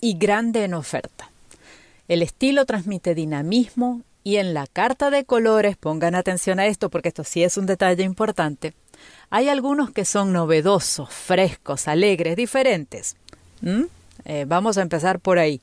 y 0.00 0.14
grande 0.14 0.64
en 0.64 0.72
oferta. 0.72 1.30
El 2.08 2.22
estilo 2.22 2.64
transmite 2.64 3.14
dinamismo 3.14 4.00
y 4.24 4.36
en 4.36 4.54
la 4.54 4.66
carta 4.66 5.10
de 5.10 5.24
colores, 5.24 5.76
pongan 5.76 6.14
atención 6.14 6.58
a 6.58 6.66
esto 6.66 6.88
porque 6.88 7.08
esto 7.08 7.22
sí 7.22 7.42
es 7.42 7.58
un 7.58 7.66
detalle 7.66 8.02
importante, 8.02 8.72
hay 9.30 9.48
algunos 9.48 9.90
que 9.90 10.04
son 10.04 10.32
novedosos, 10.32 11.10
frescos, 11.10 11.88
alegres, 11.88 12.36
diferentes. 12.36 13.16
¿Mm? 13.60 13.84
Eh, 14.24 14.44
vamos 14.46 14.78
a 14.78 14.82
empezar 14.82 15.20
por 15.20 15.38
ahí. 15.38 15.60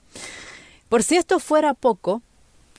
Por 0.88 1.04
si 1.04 1.16
esto 1.16 1.40
fuera 1.40 1.74
poco, 1.74 2.22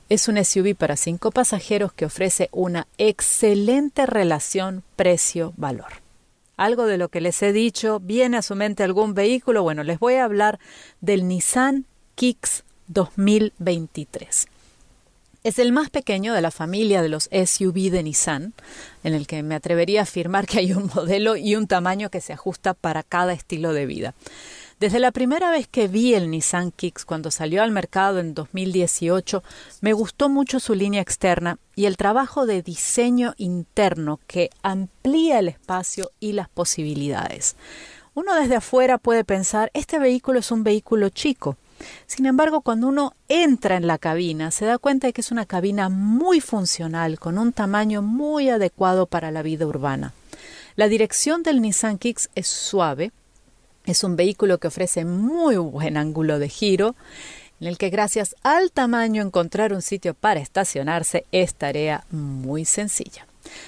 es 0.08 0.28
un 0.28 0.44
SUV 0.44 0.74
para 0.76 0.96
cinco 0.96 1.30
pasajeros 1.30 1.92
que 1.92 2.04
ofrece 2.04 2.48
una 2.52 2.86
excelente 2.98 4.04
relación 4.06 4.82
precio-valor 4.96 6.09
algo 6.60 6.84
de 6.84 6.98
lo 6.98 7.08
que 7.08 7.22
les 7.22 7.42
he 7.42 7.54
dicho, 7.54 8.00
viene 8.00 8.36
a 8.36 8.42
su 8.42 8.54
mente 8.54 8.84
algún 8.84 9.14
vehículo, 9.14 9.62
bueno, 9.62 9.82
les 9.82 9.98
voy 9.98 10.14
a 10.14 10.24
hablar 10.24 10.60
del 11.00 11.26
Nissan 11.26 11.86
Kicks 12.16 12.64
2023. 12.88 14.46
Es 15.42 15.58
el 15.58 15.72
más 15.72 15.88
pequeño 15.88 16.34
de 16.34 16.42
la 16.42 16.50
familia 16.50 17.00
de 17.00 17.08
los 17.08 17.30
SUV 17.32 17.90
de 17.90 18.02
Nissan, 18.02 18.52
en 19.04 19.14
el 19.14 19.26
que 19.26 19.42
me 19.42 19.54
atrevería 19.54 20.00
a 20.00 20.02
afirmar 20.02 20.46
que 20.46 20.58
hay 20.58 20.74
un 20.74 20.90
modelo 20.94 21.34
y 21.34 21.56
un 21.56 21.66
tamaño 21.66 22.10
que 22.10 22.20
se 22.20 22.34
ajusta 22.34 22.74
para 22.74 23.04
cada 23.04 23.32
estilo 23.32 23.72
de 23.72 23.86
vida. 23.86 24.14
Desde 24.80 24.98
la 24.98 25.12
primera 25.12 25.50
vez 25.50 25.68
que 25.68 25.88
vi 25.88 26.14
el 26.14 26.30
Nissan 26.30 26.70
Kicks 26.70 27.04
cuando 27.04 27.30
salió 27.30 27.62
al 27.62 27.70
mercado 27.70 28.18
en 28.18 28.32
2018, 28.32 29.42
me 29.82 29.92
gustó 29.92 30.30
mucho 30.30 30.58
su 30.58 30.74
línea 30.74 31.02
externa 31.02 31.58
y 31.76 31.84
el 31.84 31.98
trabajo 31.98 32.46
de 32.46 32.62
diseño 32.62 33.34
interno 33.36 34.20
que 34.26 34.48
amplía 34.62 35.38
el 35.38 35.48
espacio 35.48 36.12
y 36.18 36.32
las 36.32 36.48
posibilidades. 36.48 37.56
Uno 38.14 38.34
desde 38.34 38.56
afuera 38.56 38.96
puede 38.96 39.22
pensar, 39.22 39.70
este 39.74 39.98
vehículo 39.98 40.38
es 40.38 40.50
un 40.50 40.64
vehículo 40.64 41.10
chico. 41.10 41.58
Sin 42.06 42.24
embargo, 42.24 42.62
cuando 42.62 42.88
uno 42.88 43.12
entra 43.28 43.76
en 43.76 43.86
la 43.86 43.98
cabina, 43.98 44.50
se 44.50 44.64
da 44.64 44.78
cuenta 44.78 45.08
de 45.08 45.12
que 45.12 45.20
es 45.20 45.30
una 45.30 45.44
cabina 45.44 45.90
muy 45.90 46.40
funcional, 46.40 47.18
con 47.18 47.36
un 47.36 47.52
tamaño 47.52 48.00
muy 48.00 48.48
adecuado 48.48 49.04
para 49.04 49.30
la 49.30 49.42
vida 49.42 49.66
urbana. 49.66 50.14
La 50.74 50.88
dirección 50.88 51.42
del 51.42 51.60
Nissan 51.60 51.98
Kicks 51.98 52.30
es 52.34 52.46
suave, 52.46 53.12
es 53.86 54.04
un 54.04 54.16
vehículo 54.16 54.58
que 54.58 54.68
ofrece 54.68 55.04
muy 55.04 55.56
buen 55.56 55.96
ángulo 55.96 56.38
de 56.38 56.48
giro, 56.48 56.94
en 57.60 57.66
el 57.66 57.78
que 57.78 57.90
gracias 57.90 58.36
al 58.42 58.72
tamaño 58.72 59.22
encontrar 59.22 59.72
un 59.72 59.82
sitio 59.82 60.14
para 60.14 60.40
estacionarse 60.40 61.26
es 61.30 61.54
tarea 61.54 62.04
muy 62.10 62.64
sencilla. 62.64 63.26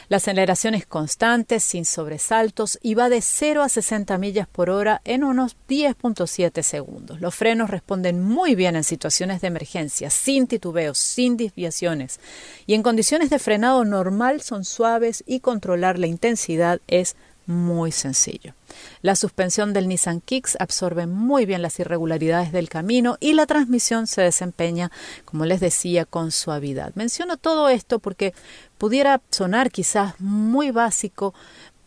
La 0.09 0.19
aceleración 0.19 0.75
es 0.75 0.87
constante, 0.87 1.61
sin 1.61 1.85
sobresaltos 1.85 2.79
y 2.83 2.95
va 2.95 3.09
de 3.09 3.21
0 3.21 3.63
a 3.63 3.69
60 3.69 4.19
millas 4.19 4.47
por 4.47 4.71
hora 4.71 5.01
en 5.05 5.25
unos 5.25 5.57
10.7 5.69 6.63
segundos. 6.63 7.21
Los 7.21 7.35
frenos 7.35 7.71
responden 7.71 8.23
muy 8.23 8.55
bien 8.55 8.77
en 8.77 8.85
situaciones 8.85 9.41
de 9.41 9.49
emergencia, 9.49 10.11
sin 10.11 10.47
titubeos, 10.47 10.99
sin 10.99 11.37
desviaciones. 11.37 12.21
Y 12.67 12.75
en 12.75 12.83
condiciones 12.83 13.31
de 13.31 13.39
frenado 13.39 13.85
normal 13.85 14.41
son 14.43 14.65
suaves 14.65 15.25
y 15.27 15.41
controlar 15.41 15.99
la 15.99 16.07
intensidad 16.07 16.81
es 16.87 17.17
muy 17.47 17.93
sencillo. 17.93 18.55
La 19.03 19.17
suspensión 19.17 19.73
del 19.73 19.89
Nissan 19.89 20.21
Kicks 20.21 20.57
absorbe 20.59 21.07
muy 21.07 21.47
bien 21.47 21.63
las 21.63 21.79
irregularidades 21.79 22.53
del 22.53 22.69
camino 22.69 23.17
y 23.21 23.35
la 23.35 23.47
transmisión 23.47 24.07
se 24.07 24.23
desempeña, 24.23 24.91
como 25.25 25.45
les 25.45 25.61
decía, 25.61 26.05
con 26.05 26.31
suavidad. 26.31 26.95
Menciono 26.95 27.37
todo 27.37 27.69
esto 27.69 27.99
porque 27.99 28.35
pudiera 28.79 29.21
sonar 29.31 29.71
quizás 29.71 30.15
muy 30.21 30.71
básico, 30.71 31.35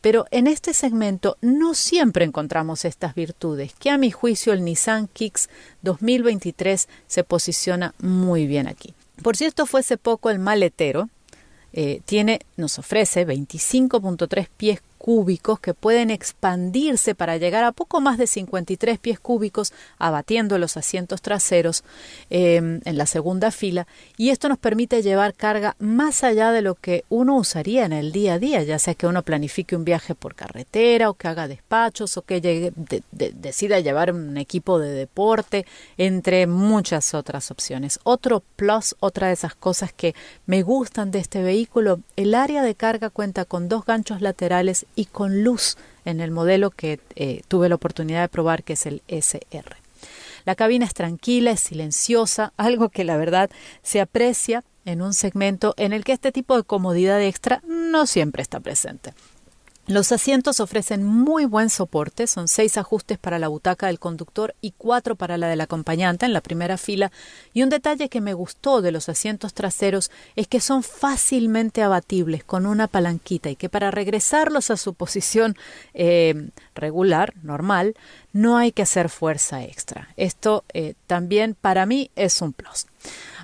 pero 0.02 0.28
en 0.30 0.48
este 0.48 0.74
segmento 0.74 1.38
no 1.42 1.74
siempre 1.74 2.26
encontramos 2.26 2.86
estas 2.86 3.16
virtudes, 3.16 3.74
que 3.80 3.90
a 3.90 3.98
mi 3.98 4.12
juicio 4.12 4.54
el 4.54 4.64
Nissan 4.64 5.08
Kicks 5.08 5.50
2023 5.82 6.88
se 7.08 7.24
posiciona 7.24 7.96
muy 8.00 8.46
bien 8.46 8.68
aquí. 8.68 8.94
Por 9.24 9.36
si 9.36 9.46
esto 9.46 9.66
fuese 9.66 9.98
poco, 9.98 10.30
el 10.30 10.40
maletero 10.40 11.10
eh, 11.74 12.02
tiene, 12.06 12.40
nos 12.56 12.80
ofrece 12.80 13.28
25.3 13.28 14.48
pies 14.56 14.82
cúbicos 15.06 15.60
que 15.60 15.76
pueden 15.76 16.10
expandirse 16.10 17.14
para 17.14 17.38
llegar 17.38 17.64
a 17.64 17.74
poco 17.74 18.02
más 18.02 18.18
de 18.18 18.26
53 18.26 18.98
pies 18.98 19.20
cúbicos, 19.20 19.72
abatiendo 20.00 20.58
los 20.58 20.78
asientos 20.78 21.22
traseros 21.22 21.84
em, 22.32 22.82
en 22.86 22.98
la 22.98 23.06
segunda 23.06 23.52
fila. 23.52 23.86
Y 24.18 24.32
esto 24.32 24.50
nos 24.50 24.58
permite 24.58 25.04
llevar 25.04 25.36
carga 25.36 25.76
más 25.78 26.24
allá 26.24 26.52
de 26.52 26.64
lo 26.64 26.74
que 26.74 27.04
uno 27.10 27.36
usaría 27.36 27.86
en 27.86 27.94
el 27.94 28.12
día 28.12 28.34
a 28.34 28.40
día, 28.40 28.64
ya 28.64 28.80
sea 28.80 28.96
que 28.96 29.06
uno 29.06 29.22
planifique 29.22 29.76
un 29.76 29.86
viaje 29.86 30.16
por 30.16 30.34
carretera 30.34 31.12
o 31.12 31.14
que 31.14 31.28
haga 31.28 31.48
despachos 31.48 32.18
o 32.18 32.24
que 32.24 32.74
decida 33.12 33.82
llevar 33.82 34.12
un 34.12 34.38
equipo 34.38 34.80
de 34.80 34.90
deporte, 34.90 35.68
entre 36.00 36.48
muchas 36.48 37.14
otras 37.14 37.52
opciones. 37.52 38.00
Otro 38.06 38.42
plus, 38.56 38.96
otra 39.02 39.28
de 39.28 39.34
esas 39.34 39.54
cosas 39.54 39.94
que 39.94 40.16
me 40.48 40.64
gustan 40.64 41.12
de 41.12 41.20
este 41.20 41.44
vehículo, 41.44 42.00
el 42.16 42.34
área 42.34 42.64
de 42.64 42.74
carga 42.74 43.12
cuenta 43.12 43.46
con 43.46 43.70
dos 43.70 43.86
ganchos 43.86 44.22
laterales 44.22 44.88
y 44.96 45.06
con 45.06 45.44
luz 45.44 45.78
en 46.06 46.20
el 46.22 46.32
modelo 46.32 46.72
que 46.72 47.00
eh, 47.16 47.42
tuve 47.48 47.70
la 47.70 47.76
oportunidad 47.76 48.22
de 48.22 48.30
probar, 48.30 48.64
que 48.64 48.74
es 48.74 48.86
el 48.86 49.02
SR. 49.08 49.76
La 50.46 50.56
cabina 50.56 50.86
es 50.86 50.94
tranquila, 50.94 51.52
es 51.52 51.62
silenciosa, 51.62 52.54
algo 52.58 52.90
que 52.90 53.04
la 53.04 53.18
verdad 53.18 53.50
se 53.82 54.02
aprecia 54.02 54.64
en 54.86 55.02
un 55.02 55.14
segmento 55.14 55.74
en 55.78 55.94
el 55.94 56.04
que 56.04 56.14
este 56.14 56.32
tipo 56.32 56.56
de 56.56 56.64
comodidad 56.64 57.22
extra 57.22 57.62
no 57.68 58.06
siempre 58.06 58.44
está 58.44 58.60
presente. 58.60 59.14
Los 59.88 60.12
asientos 60.12 60.60
ofrecen 60.60 61.04
muy 61.04 61.46
buen 61.46 61.70
soporte, 61.70 62.26
son 62.26 62.48
seis 62.48 62.76
ajustes 62.76 63.20
para 63.20 63.38
la 63.38 63.50
butaca 63.50 63.86
del 63.86 64.00
conductor 64.00 64.56
y 64.60 64.74
cuatro 64.76 65.16
para 65.16 65.38
la 65.38 65.48
del 65.48 65.62
acompañante 65.62 66.26
en 66.26 66.34
la 66.34 66.42
primera 66.42 66.78
fila. 66.78 67.12
Y 67.54 67.62
un 67.62 67.70
detalle 67.70 68.10
que 68.10 68.20
me 68.20 68.34
gustó 68.34 68.82
de 68.82 68.92
los 68.92 69.10
asientos 69.10 69.54
traseros 69.54 70.10
es 70.36 70.48
que 70.48 70.60
son 70.60 70.82
fácilmente 70.82 71.84
abatibles 71.84 72.44
con 72.44 72.66
una 72.66 72.88
palanquita 72.88 73.52
y 73.52 73.56
que 73.56 73.70
para 73.70 73.92
regresarlos 73.92 74.72
a 74.72 74.78
su 74.78 74.96
posición 74.96 75.56
eh, 75.94 76.50
regular, 76.74 77.36
normal, 77.44 77.96
no 78.34 78.58
hay 78.58 78.72
que 78.72 78.82
hacer 78.82 79.10
fuerza 79.10 79.64
extra. 79.64 80.10
Esto 80.18 80.64
eh, 80.74 80.96
también 81.06 81.56
para 81.60 81.86
mí 81.86 82.10
es 82.16 82.42
un 82.42 82.54
plus. 82.54 82.88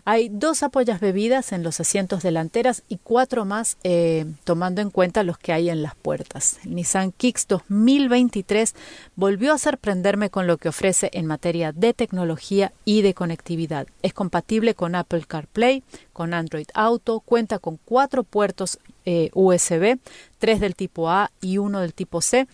Hay 0.03 0.29
dos 0.29 0.63
apoyas 0.63 1.00
bebidas 1.00 1.51
en 1.51 1.62
los 1.62 1.79
asientos 1.79 2.24
delanteras 2.24 2.84
y 2.89 2.98
cuatro 2.98 3.46
más 3.46 3.77
eh, 3.84 4.25
tomando 4.43 4.81
en 4.81 4.89
cuenta 4.89 5.24
los 5.24 5.38
que 5.38 5.53
hay 5.53 5.70
en 5.70 5.84
las 5.84 5.96
puertas. 5.96 6.58
El 6.65 6.75
Nissan 6.75 7.12
Kicks 7.12 7.48
2023 7.48 8.74
volvió 9.15 9.53
a 9.53 9.60
sorprenderme 9.60 10.29
con 10.29 10.48
lo 10.48 10.58
que 10.58 10.70
ofrece 10.70 11.12
en 11.13 11.27
materia 11.27 11.72
de 11.72 11.93
tecnología 11.93 12.74
y 12.84 13.03
de 13.03 13.13
conectividad. 13.13 13.86
Es 14.01 14.13
compatible 14.13 14.74
con 14.74 14.96
Apple 14.96 15.24
CarPlay, 15.27 15.84
con 16.13 16.34
Android 16.34 16.67
Auto, 16.74 17.20
cuenta 17.20 17.60
con 17.60 17.77
cuatro 17.77 18.24
puertos 18.24 18.79
eh, 19.05 19.29
USB, 19.34 20.00
tres 20.39 20.60
del 20.60 20.75
tipo 20.75 21.10
A 21.10 21.31
y 21.41 21.60
uno 21.60 21.79
del 21.79 21.93
tipo 21.93 22.22
C 22.22 22.48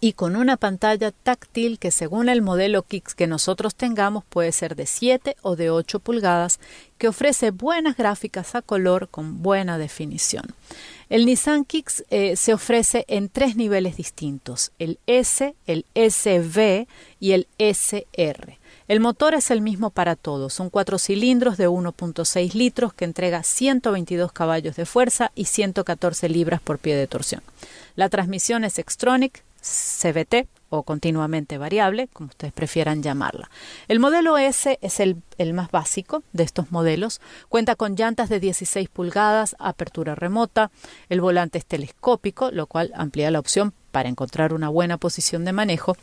y 0.00 0.14
con 0.14 0.34
una 0.34 0.56
pantalla 0.56 1.12
táctil 1.12 1.78
que 1.78 1.90
según 1.90 2.28
el 2.28 2.40
modelo 2.40 2.82
Kicks 2.82 3.14
que 3.14 3.26
nosotros 3.26 3.74
tengamos 3.74 4.24
puede 4.24 4.52
ser 4.52 4.74
de 4.74 4.86
7 4.86 5.36
o 5.42 5.56
de 5.56 5.70
8 5.70 6.00
pulgadas, 6.00 6.58
que 6.96 7.08
ofrece 7.08 7.50
buenas 7.50 7.96
gráficas 7.96 8.54
a 8.54 8.62
color 8.62 9.08
con 9.08 9.42
buena 9.42 9.76
definición. 9.78 10.44
El 11.10 11.26
Nissan 11.26 11.64
Kicks 11.64 12.04
eh, 12.10 12.36
se 12.36 12.54
ofrece 12.54 13.04
en 13.08 13.28
tres 13.28 13.56
niveles 13.56 13.96
distintos, 13.96 14.72
el 14.78 14.98
S, 15.06 15.54
el 15.66 15.84
SV 15.94 16.86
y 17.18 17.32
el 17.32 17.48
SR. 17.58 18.58
El 18.88 19.00
motor 19.00 19.34
es 19.34 19.50
el 19.50 19.60
mismo 19.60 19.90
para 19.90 20.16
todos, 20.16 20.54
son 20.54 20.70
cuatro 20.70 20.98
cilindros 20.98 21.56
de 21.56 21.68
1.6 21.68 22.54
litros 22.54 22.92
que 22.92 23.04
entrega 23.04 23.42
122 23.42 24.32
caballos 24.32 24.76
de 24.76 24.86
fuerza 24.86 25.30
y 25.34 25.44
114 25.44 26.28
libras 26.28 26.60
por 26.60 26.78
pie 26.78 26.96
de 26.96 27.06
torsión. 27.06 27.42
La 27.96 28.08
transmisión 28.08 28.64
es 28.64 28.74
Xtronic, 28.74 29.44
CVT 29.60 30.48
o 30.70 30.84
continuamente 30.84 31.58
variable, 31.58 32.08
como 32.12 32.28
ustedes 32.28 32.52
prefieran 32.52 33.02
llamarla. 33.02 33.50
El 33.88 33.98
modelo 33.98 34.38
S 34.38 34.78
es 34.80 35.00
el, 35.00 35.16
el, 35.36 35.52
más 35.52 35.70
básico 35.70 36.22
de 36.32 36.44
estos 36.44 36.70
modelos. 36.70 37.20
Cuenta 37.48 37.74
con 37.74 37.96
llantas 37.96 38.28
de 38.28 38.40
16 38.40 38.88
pulgadas, 38.88 39.56
apertura 39.58 40.14
remota, 40.14 40.70
el 41.08 41.20
volante 41.20 41.58
es 41.58 41.66
telescópico, 41.66 42.50
lo 42.52 42.66
cual 42.66 42.92
amplía 42.94 43.30
la 43.30 43.40
opción 43.40 43.74
para 43.90 44.08
encontrar 44.08 44.54
una 44.54 44.68
buena 44.68 44.96
posición 44.96 45.44
de 45.44 45.52
manejo 45.52 45.96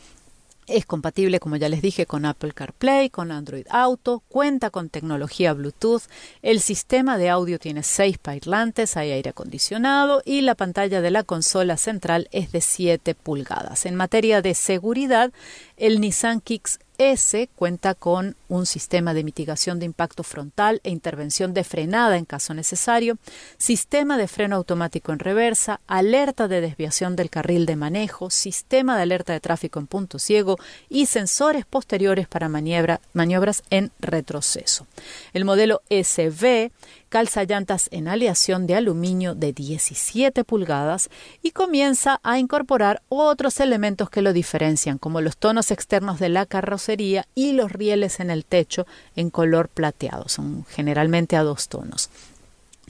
es 0.68 0.86
compatible, 0.86 1.40
como 1.40 1.56
ya 1.56 1.68
les 1.68 1.82
dije, 1.82 2.06
con 2.06 2.24
Apple 2.24 2.52
CarPlay, 2.52 3.10
con 3.10 3.32
Android 3.32 3.66
Auto, 3.70 4.22
cuenta 4.28 4.70
con 4.70 4.90
tecnología 4.90 5.52
Bluetooth, 5.54 6.02
el 6.42 6.60
sistema 6.60 7.18
de 7.18 7.30
audio 7.30 7.58
tiene 7.58 7.82
seis 7.82 8.18
parlantes, 8.18 8.96
hay 8.96 9.10
aire 9.10 9.30
acondicionado 9.30 10.22
y 10.24 10.42
la 10.42 10.54
pantalla 10.54 11.00
de 11.00 11.10
la 11.10 11.24
consola 11.24 11.76
central 11.76 12.28
es 12.32 12.52
de 12.52 12.60
7 12.60 13.14
pulgadas. 13.14 13.86
En 13.86 13.94
materia 13.94 14.42
de 14.42 14.54
seguridad, 14.54 15.32
el 15.76 16.00
Nissan 16.00 16.40
Kicks 16.40 16.78
S 16.98 17.48
cuenta 17.54 17.94
con 17.94 18.34
un 18.48 18.66
sistema 18.66 19.14
de 19.14 19.22
mitigación 19.22 19.78
de 19.78 19.86
impacto 19.86 20.24
frontal 20.24 20.80
e 20.82 20.90
intervención 20.90 21.54
de 21.54 21.62
frenada 21.62 22.16
en 22.16 22.24
caso 22.24 22.54
necesario, 22.54 23.18
sistema 23.56 24.18
de 24.18 24.26
freno 24.26 24.56
automático 24.56 25.12
en 25.12 25.20
reversa, 25.20 25.80
alerta 25.86 26.48
de 26.48 26.60
desviación 26.60 27.14
del 27.14 27.30
carril 27.30 27.66
de 27.66 27.76
manejo, 27.76 28.30
sistema 28.30 28.96
de 28.96 29.02
alerta 29.02 29.32
de 29.32 29.38
tráfico 29.38 29.78
en 29.78 29.86
punto 29.86 30.18
ciego 30.18 30.58
y 30.88 31.06
sensores 31.06 31.64
posteriores 31.64 32.26
para 32.26 32.48
maniobras 32.48 33.62
en 33.70 33.92
retroceso. 34.00 34.88
El 35.32 35.44
modelo 35.44 35.82
SV 35.90 36.72
calza 37.08 37.44
llantas 37.44 37.88
en 37.92 38.08
aleación 38.08 38.66
de 38.66 38.76
aluminio 38.76 39.34
de 39.34 39.52
17 39.52 40.44
pulgadas 40.44 41.10
y 41.42 41.52
comienza 41.52 42.20
a 42.22 42.38
incorporar 42.38 43.02
otros 43.08 43.60
elementos 43.60 44.10
que 44.10 44.22
lo 44.22 44.32
diferencian, 44.32 44.98
como 44.98 45.20
los 45.20 45.36
tonos 45.36 45.70
externos 45.70 46.18
de 46.18 46.28
la 46.28 46.46
carrocería 46.46 47.26
y 47.34 47.52
los 47.52 47.72
rieles 47.72 48.20
en 48.20 48.30
el 48.30 48.44
techo 48.44 48.86
en 49.16 49.30
color 49.30 49.68
plateado, 49.68 50.28
son 50.28 50.64
generalmente 50.68 51.36
a 51.36 51.42
dos 51.42 51.68
tonos. 51.68 52.10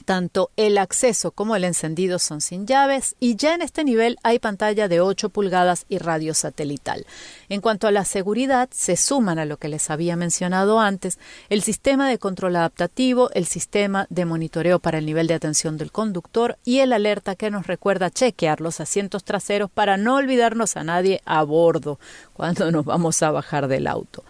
Tanto 0.09 0.53
el 0.57 0.79
acceso 0.79 1.33
como 1.33 1.55
el 1.55 1.65
encendido 1.65 2.19
son 2.19 2.41
sin 2.41 2.67
llaves 2.67 3.15
y 3.21 3.37
ya 3.37 3.55
en 3.55 3.61
este 3.61 3.85
nivel 3.85 4.17
hay 4.23 4.39
pantalla 4.39 4.89
de 4.89 5.03
8 5.03 5.29
pulgadas 5.29 5.85
y 5.91 5.99
radio 5.99 6.33
satelital. 6.33 7.05
En 7.51 7.61
cuanto 7.61 7.87
a 7.87 7.91
la 7.91 8.07
seguridad, 8.07 8.71
se 8.73 8.97
suman 8.97 9.39
a 9.39 9.45
lo 9.45 9.59
que 9.59 9.69
les 9.69 9.91
había 9.91 10.17
mencionado 10.17 10.81
antes 10.81 11.19
el 11.51 11.61
sistema 11.61 12.09
de 12.09 12.17
control 12.17 12.57
adaptativo, 12.57 13.29
el 13.35 13.45
sistema 13.45 14.07
de 14.09 14.25
monitoreo 14.25 14.79
para 14.79 14.97
el 14.97 15.05
nivel 15.05 15.27
de 15.27 15.35
atención 15.35 15.77
del 15.77 15.93
conductor 15.93 16.57
y 16.65 16.79
el 16.79 16.95
alerta 16.95 17.37
que 17.37 17.51
nos 17.51 17.67
recuerda 17.67 18.09
chequear 18.09 18.63
los 18.63 18.81
asientos 18.81 19.25
traseros 19.25 19.71
para 19.71 19.99
no 19.99 20.15
olvidarnos 20.15 20.79
a 20.79 20.85
nadie 20.85 21.21
a 21.27 21.43
bordo 21.43 22.01
cuando 22.33 22.71
nos 22.71 22.87
vamos 22.87 23.23
a 23.23 23.31
bajar 23.31 23.69
del 23.69 23.87
auto. 23.87 24.25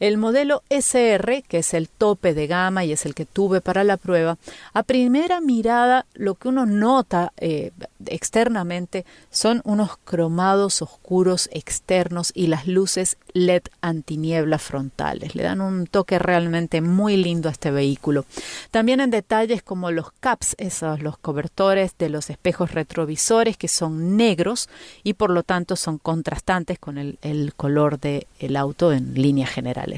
El 0.00 0.16
modelo 0.16 0.62
SR, 0.70 1.42
que 1.42 1.58
es 1.58 1.74
el 1.74 1.90
tope 1.90 2.32
de 2.32 2.46
gama 2.46 2.86
y 2.86 2.92
es 2.92 3.04
el 3.04 3.14
que 3.14 3.26
tuve 3.26 3.60
para 3.60 3.84
la 3.84 3.98
prueba, 3.98 4.38
a 4.72 4.82
primera 4.82 5.42
mirada 5.42 6.06
lo 6.14 6.36
que 6.36 6.48
uno 6.48 6.64
nota 6.64 7.34
eh, 7.36 7.70
externamente 8.06 9.04
son 9.30 9.60
unos 9.64 9.98
cromados 9.98 10.80
oscuros 10.80 11.50
externos 11.52 12.32
y 12.34 12.46
las 12.46 12.66
luces 12.66 13.18
LED 13.34 13.64
antiniebla 13.82 14.58
frontales. 14.58 15.34
Le 15.34 15.42
dan 15.42 15.60
un 15.60 15.86
toque 15.86 16.18
realmente 16.18 16.80
muy 16.80 17.18
lindo 17.18 17.50
a 17.50 17.52
este 17.52 17.70
vehículo. 17.70 18.24
También 18.70 19.00
en 19.00 19.10
detalles 19.10 19.62
como 19.62 19.90
los 19.90 20.12
caps, 20.12 20.54
esos 20.56 21.02
los 21.02 21.18
cobertores 21.18 21.92
de 21.98 22.08
los 22.08 22.30
espejos 22.30 22.72
retrovisores 22.72 23.58
que 23.58 23.68
son 23.68 24.16
negros 24.16 24.70
y 25.04 25.12
por 25.12 25.28
lo 25.30 25.42
tanto 25.42 25.76
son 25.76 25.98
contrastantes 25.98 26.78
con 26.78 26.96
el, 26.96 27.18
el 27.20 27.52
color 27.54 28.00
del 28.00 28.56
auto 28.56 28.92
en 28.92 29.12
línea 29.12 29.46
general. 29.46 29.89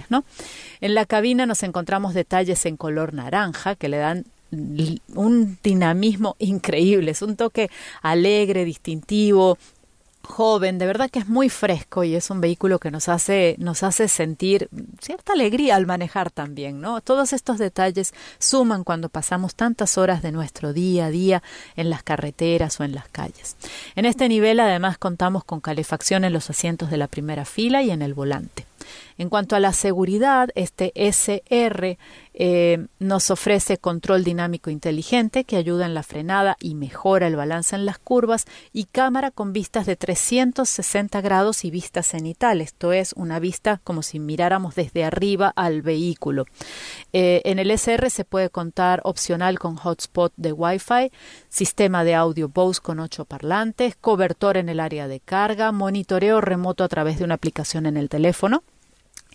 En 0.80 0.94
la 0.94 1.06
cabina 1.06 1.46
nos 1.46 1.62
encontramos 1.62 2.14
detalles 2.14 2.64
en 2.66 2.76
color 2.76 3.14
naranja 3.14 3.74
que 3.76 3.88
le 3.88 3.98
dan 3.98 4.24
un 5.14 5.58
dinamismo 5.62 6.36
increíble, 6.38 7.12
es 7.12 7.22
un 7.22 7.36
toque 7.36 7.70
alegre, 8.02 8.64
distintivo, 8.66 9.56
joven, 10.22 10.78
de 10.78 10.86
verdad 10.86 11.10
que 11.10 11.18
es 11.18 11.28
muy 11.28 11.48
fresco 11.48 12.04
y 12.04 12.14
es 12.14 12.30
un 12.30 12.40
vehículo 12.40 12.78
que 12.78 12.90
nos 12.90 13.08
hace, 13.08 13.56
nos 13.58 13.82
hace 13.82 14.08
sentir 14.08 14.68
cierta 15.00 15.32
alegría 15.32 15.76
al 15.76 15.86
manejar 15.86 16.30
también, 16.30 16.80
¿no? 16.80 17.00
Todos 17.00 17.32
estos 17.32 17.58
detalles 17.58 18.14
suman 18.38 18.84
cuando 18.84 19.08
pasamos 19.08 19.54
tantas 19.54 19.98
horas 19.98 20.22
de 20.22 20.32
nuestro 20.32 20.72
día 20.72 21.06
a 21.06 21.10
día 21.10 21.42
en 21.76 21.90
las 21.90 22.02
carreteras 22.02 22.80
o 22.80 22.84
en 22.84 22.94
las 22.94 23.08
calles. 23.08 23.56
En 23.94 24.04
este 24.04 24.28
nivel 24.28 24.60
además 24.60 24.98
contamos 24.98 25.44
con 25.44 25.60
calefacción 25.60 26.24
en 26.24 26.32
los 26.32 26.50
asientos 26.50 26.90
de 26.90 26.96
la 26.96 27.08
primera 27.08 27.44
fila 27.44 27.82
y 27.82 27.90
en 27.90 28.02
el 28.02 28.14
volante. 28.14 28.66
En 29.18 29.28
cuanto 29.28 29.56
a 29.56 29.60
la 29.60 29.72
seguridad, 29.72 30.50
este 30.54 30.92
SR 30.94 31.98
eh, 32.34 32.86
nos 32.98 33.30
ofrece 33.30 33.76
control 33.76 34.24
dinámico 34.24 34.70
inteligente 34.70 35.44
que 35.44 35.56
ayuda 35.56 35.84
en 35.84 35.94
la 35.94 36.02
frenada 36.02 36.56
y 36.60 36.74
mejora 36.74 37.26
el 37.26 37.36
balance 37.36 37.76
en 37.76 37.84
las 37.84 37.98
curvas 37.98 38.46
y 38.72 38.84
cámara 38.84 39.30
con 39.30 39.52
vistas 39.52 39.86
de 39.86 39.96
360 39.96 41.20
grados 41.20 41.64
y 41.64 41.70
vista 41.70 42.02
cenital. 42.02 42.60
Esto 42.60 42.92
es 42.92 43.12
una 43.14 43.38
vista 43.38 43.80
como 43.84 44.02
si 44.02 44.18
miráramos 44.18 44.74
desde 44.74 45.04
arriba 45.04 45.52
al 45.54 45.82
vehículo. 45.82 46.46
Eh, 47.12 47.42
en 47.44 47.58
el 47.58 47.70
SR 47.70 48.08
se 48.08 48.24
puede 48.24 48.48
contar 48.48 49.00
opcional 49.04 49.58
con 49.58 49.76
hotspot 49.76 50.32
de 50.36 50.52
Wi-Fi, 50.52 51.12
sistema 51.48 52.04
de 52.04 52.14
audio 52.14 52.48
Bose 52.48 52.80
con 52.80 53.00
ocho 53.00 53.24
parlantes, 53.24 53.96
cobertor 53.96 54.56
en 54.56 54.68
el 54.68 54.80
área 54.80 55.06
de 55.06 55.20
carga, 55.20 55.70
monitoreo 55.72 56.40
remoto 56.40 56.82
a 56.82 56.88
través 56.88 57.18
de 57.18 57.24
una 57.24 57.34
aplicación 57.34 57.86
en 57.86 57.96
el 57.96 58.08
teléfono 58.08 58.62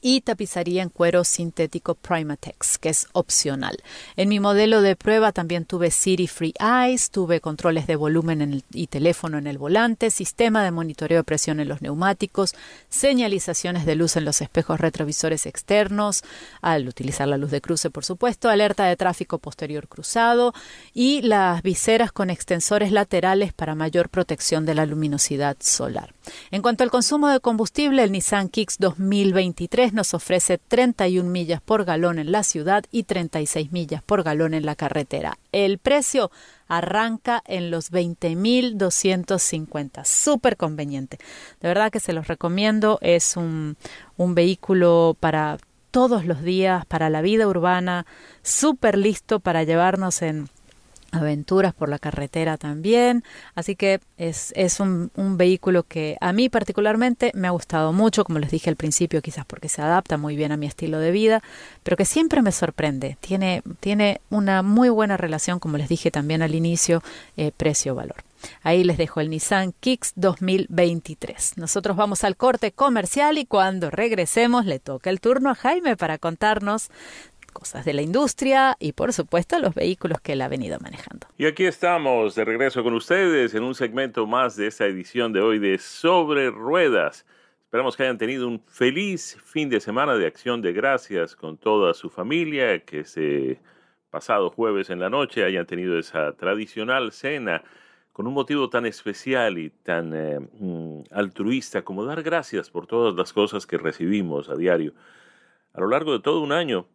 y 0.09 0.21
tapizaría 0.21 0.83
en 0.83 0.87
cuero 0.87 1.25
sintético 1.25 1.93
Primatex, 1.93 2.77
que 2.77 2.87
es 2.87 3.07
opcional. 3.11 3.77
En 4.15 4.29
mi 4.29 4.39
modelo 4.39 4.81
de 4.81 4.95
prueba 4.95 5.33
también 5.33 5.65
tuve 5.65 5.91
City 5.91 6.27
Free 6.27 6.53
Eyes, 6.61 7.11
tuve 7.11 7.41
controles 7.41 7.87
de 7.87 7.97
volumen 7.97 8.63
y 8.71 8.87
teléfono 8.87 9.37
en 9.37 9.47
el 9.47 9.57
volante, 9.57 10.09
sistema 10.09 10.63
de 10.63 10.71
monitoreo 10.71 11.17
de 11.17 11.23
presión 11.25 11.59
en 11.59 11.67
los 11.67 11.81
neumáticos, 11.81 12.55
señalizaciones 12.87 13.85
de 13.85 13.95
luz 13.95 14.15
en 14.15 14.23
los 14.23 14.39
espejos 14.39 14.79
retrovisores 14.79 15.45
externos, 15.45 16.23
al 16.61 16.87
utilizar 16.87 17.27
la 17.27 17.35
luz 17.35 17.51
de 17.51 17.59
cruce, 17.59 17.89
por 17.89 18.05
supuesto, 18.05 18.47
alerta 18.47 18.85
de 18.85 18.95
tráfico 18.95 19.39
posterior 19.39 19.89
cruzado 19.89 20.53
y 20.93 21.21
las 21.21 21.61
viseras 21.63 22.13
con 22.13 22.29
extensores 22.29 22.93
laterales 22.93 23.51
para 23.51 23.75
mayor 23.75 24.07
protección 24.07 24.65
de 24.65 24.73
la 24.73 24.85
luminosidad 24.85 25.57
solar. 25.59 26.13
En 26.49 26.61
cuanto 26.61 26.85
al 26.85 26.91
consumo 26.91 27.27
de 27.27 27.41
combustible, 27.41 28.03
el 28.03 28.13
Nissan 28.13 28.47
Kicks 28.47 28.77
2023 28.79 29.96
nos 29.97 30.13
ofrece 30.13 30.57
31 30.57 31.29
millas 31.29 31.59
por 31.59 31.83
galón 31.83 32.19
en 32.19 32.31
la 32.31 32.43
ciudad 32.43 32.85
y 32.91 33.03
36 33.03 33.73
millas 33.73 34.01
por 34.01 34.23
galón 34.23 34.53
en 34.53 34.65
la 34.65 34.75
carretera. 34.75 35.37
El 35.51 35.79
precio 35.79 36.31
arranca 36.69 37.43
en 37.45 37.71
los 37.71 37.91
20.250. 37.91 40.05
Súper 40.05 40.55
conveniente. 40.55 41.17
De 41.59 41.67
verdad 41.67 41.91
que 41.91 41.99
se 41.99 42.13
los 42.13 42.27
recomiendo. 42.27 42.99
Es 43.01 43.35
un, 43.35 43.75
un 44.15 44.35
vehículo 44.35 45.17
para 45.19 45.57
todos 45.91 46.25
los 46.25 46.41
días, 46.43 46.85
para 46.85 47.09
la 47.09 47.21
vida 47.21 47.47
urbana, 47.47 48.05
súper 48.43 48.97
listo 48.97 49.39
para 49.39 49.63
llevarnos 49.63 50.21
en 50.21 50.49
aventuras 51.21 51.73
por 51.73 51.89
la 51.89 51.99
carretera 51.99 52.57
también. 52.57 53.23
Así 53.55 53.75
que 53.75 53.99
es, 54.17 54.53
es 54.55 54.79
un, 54.79 55.11
vehículo 55.37 55.83
que 55.83 56.17
a 56.21 56.33
mí 56.33 56.49
particularmente 56.49 57.31
me 57.35 57.47
ha 57.47 57.51
gustado 57.51 57.93
mucho, 57.93 58.23
como 58.23 58.39
les 58.39 58.49
dije 58.49 58.69
al 58.69 58.75
principio, 58.75 59.21
quizás 59.21 59.45
porque 59.45 59.69
se 59.69 59.81
adapta 59.81 60.17
muy 60.17 60.35
bien 60.35 60.51
a 60.51 60.57
mi 60.57 60.65
estilo 60.65 60.99
de 60.99 61.11
vida, 61.11 61.43
pero 61.83 61.97
que 61.97 62.05
siempre 62.05 62.41
me 62.41 62.51
sorprende. 62.51 63.17
Tiene, 63.19 63.61
tiene 63.79 64.21
una 64.29 64.63
muy 64.63 64.89
buena 64.89 65.17
relación, 65.17 65.59
como 65.59 65.77
les 65.77 65.89
dije 65.89 66.11
también 66.11 66.41
al 66.41 66.55
inicio, 66.55 67.03
eh, 67.35 67.51
precio-valor. 67.55 68.23
Ahí 68.63 68.83
les 68.83 68.97
dejo 68.97 69.19
el 69.19 69.29
Nissan 69.29 69.73
Kicks 69.79 70.13
2023. 70.15 71.57
Nosotros 71.57 71.97
vamos 71.97 72.23
al 72.23 72.35
corte 72.35 72.71
comercial 72.71 73.37
y 73.37 73.45
cuando 73.45 73.89
regresemos 73.89 74.65
le 74.65 74.79
toca 74.79 75.09
el 75.09 75.19
turno 75.19 75.49
a 75.49 75.55
Jaime 75.55 75.97
para 75.97 76.17
contarnos 76.17 76.89
cosas 77.57 77.85
de 77.85 77.93
la 77.93 78.03
industria 78.03 78.77
y 78.79 78.91
por 78.91 79.13
supuesto 79.13 79.57
los 79.57 79.73
vehículos 79.73 80.21
que 80.21 80.33
él 80.33 80.41
ha 80.41 80.47
venido 80.47 80.77
manejando. 80.79 81.25
Y 81.37 81.47
aquí 81.47 81.65
estamos 81.65 82.35
de 82.35 82.45
regreso 82.45 82.83
con 82.83 82.93
ustedes 82.93 83.55
en 83.55 83.63
un 83.63 83.73
segmento 83.73 84.27
más 84.27 84.55
de 84.55 84.67
esta 84.67 84.85
edición 84.85 85.33
de 85.33 85.41
hoy 85.41 85.57
de 85.57 85.79
Sobre 85.79 86.51
Ruedas. 86.51 87.25
Esperamos 87.63 87.97
que 87.97 88.03
hayan 88.03 88.19
tenido 88.19 88.47
un 88.47 88.61
feliz 88.67 89.37
fin 89.43 89.69
de 89.69 89.79
semana 89.79 90.15
de 90.15 90.27
acción 90.27 90.61
de 90.61 90.71
gracias 90.71 91.35
con 91.35 91.57
toda 91.57 91.95
su 91.95 92.11
familia, 92.11 92.79
que 92.85 92.99
ese 92.99 93.59
pasado 94.11 94.51
jueves 94.51 94.91
en 94.91 94.99
la 94.99 95.09
noche 95.09 95.43
hayan 95.43 95.65
tenido 95.65 95.97
esa 95.97 96.33
tradicional 96.33 97.11
cena 97.11 97.63
con 98.13 98.27
un 98.27 98.33
motivo 98.33 98.69
tan 98.69 98.85
especial 98.85 99.57
y 99.57 99.71
tan 99.71 100.13
eh, 100.15 100.39
mm, 100.39 101.05
altruista 101.11 101.81
como 101.83 102.05
dar 102.05 102.21
gracias 102.21 102.69
por 102.69 102.85
todas 102.85 103.15
las 103.15 103.33
cosas 103.33 103.65
que 103.65 103.77
recibimos 103.77 104.47
a 104.47 104.55
diario. 104.55 104.93
A 105.73 105.81
lo 105.81 105.87
largo 105.87 106.13
de 106.13 106.19
todo 106.19 106.41
un 106.41 106.51
año 106.51 106.87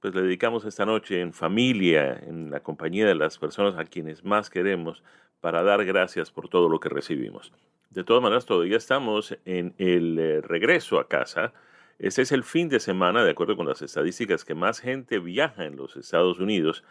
pues 0.00 0.14
le 0.14 0.22
dedicamos 0.22 0.64
esta 0.64 0.86
noche 0.86 1.20
en 1.20 1.32
familia, 1.32 2.18
en 2.26 2.50
la 2.50 2.60
compañía 2.60 3.06
de 3.06 3.14
las 3.14 3.38
personas 3.38 3.76
a 3.76 3.84
quienes 3.84 4.24
más 4.24 4.50
queremos, 4.50 5.02
para 5.40 5.62
dar 5.62 5.84
gracias 5.84 6.30
por 6.30 6.48
todo 6.48 6.68
lo 6.68 6.80
que 6.80 6.88
recibimos. 6.88 7.52
De 7.90 8.04
todas 8.04 8.22
maneras, 8.22 8.46
todavía 8.46 8.76
estamos 8.76 9.36
en 9.44 9.74
el 9.78 10.18
eh, 10.18 10.40
regreso 10.40 10.98
a 10.98 11.08
casa. 11.08 11.52
Ese 11.98 12.22
es 12.22 12.32
el 12.32 12.44
fin 12.44 12.68
de 12.68 12.80
semana, 12.80 13.24
de 13.24 13.30
acuerdo 13.30 13.56
con 13.56 13.66
las 13.66 13.82
estadísticas, 13.82 14.44
que 14.44 14.54
más 14.54 14.80
gente 14.80 15.18
viaja 15.18 15.64
en 15.64 15.76
los 15.76 15.96
Estados 15.96 16.38
Unidos, 16.38 16.84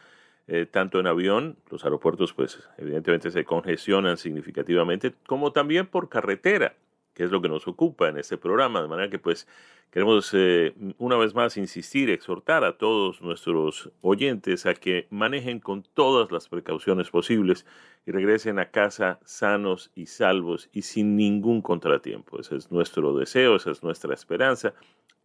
eh, 0.47 0.65
tanto 0.65 0.99
en 0.99 1.07
avión, 1.07 1.57
los 1.69 1.83
aeropuertos 1.83 2.33
pues 2.33 2.59
evidentemente 2.77 3.31
se 3.31 3.45
congestionan 3.45 4.17
significativamente, 4.17 5.13
como 5.25 5.51
también 5.51 5.87
por 5.87 6.09
carretera 6.09 6.75
es 7.23 7.31
lo 7.31 7.41
que 7.41 7.49
nos 7.49 7.67
ocupa 7.67 8.09
en 8.09 8.17
este 8.17 8.37
programa, 8.37 8.81
de 8.81 8.87
manera 8.87 9.09
que 9.09 9.19
pues 9.19 9.47
queremos 9.91 10.31
eh, 10.33 10.73
una 10.97 11.17
vez 11.17 11.33
más 11.33 11.57
insistir, 11.57 12.09
exhortar 12.09 12.63
a 12.63 12.77
todos 12.77 13.21
nuestros 13.21 13.91
oyentes 14.01 14.65
a 14.65 14.73
que 14.73 15.07
manejen 15.09 15.59
con 15.59 15.83
todas 15.83 16.31
las 16.31 16.47
precauciones 16.47 17.09
posibles 17.09 17.65
y 18.05 18.11
regresen 18.11 18.59
a 18.59 18.71
casa 18.71 19.19
sanos 19.25 19.91
y 19.95 20.05
salvos 20.05 20.69
y 20.71 20.83
sin 20.83 21.15
ningún 21.15 21.61
contratiempo. 21.61 22.39
Ese 22.39 22.55
es 22.55 22.71
nuestro 22.71 23.15
deseo, 23.15 23.55
esa 23.55 23.71
es 23.71 23.83
nuestra 23.83 24.13
esperanza, 24.13 24.73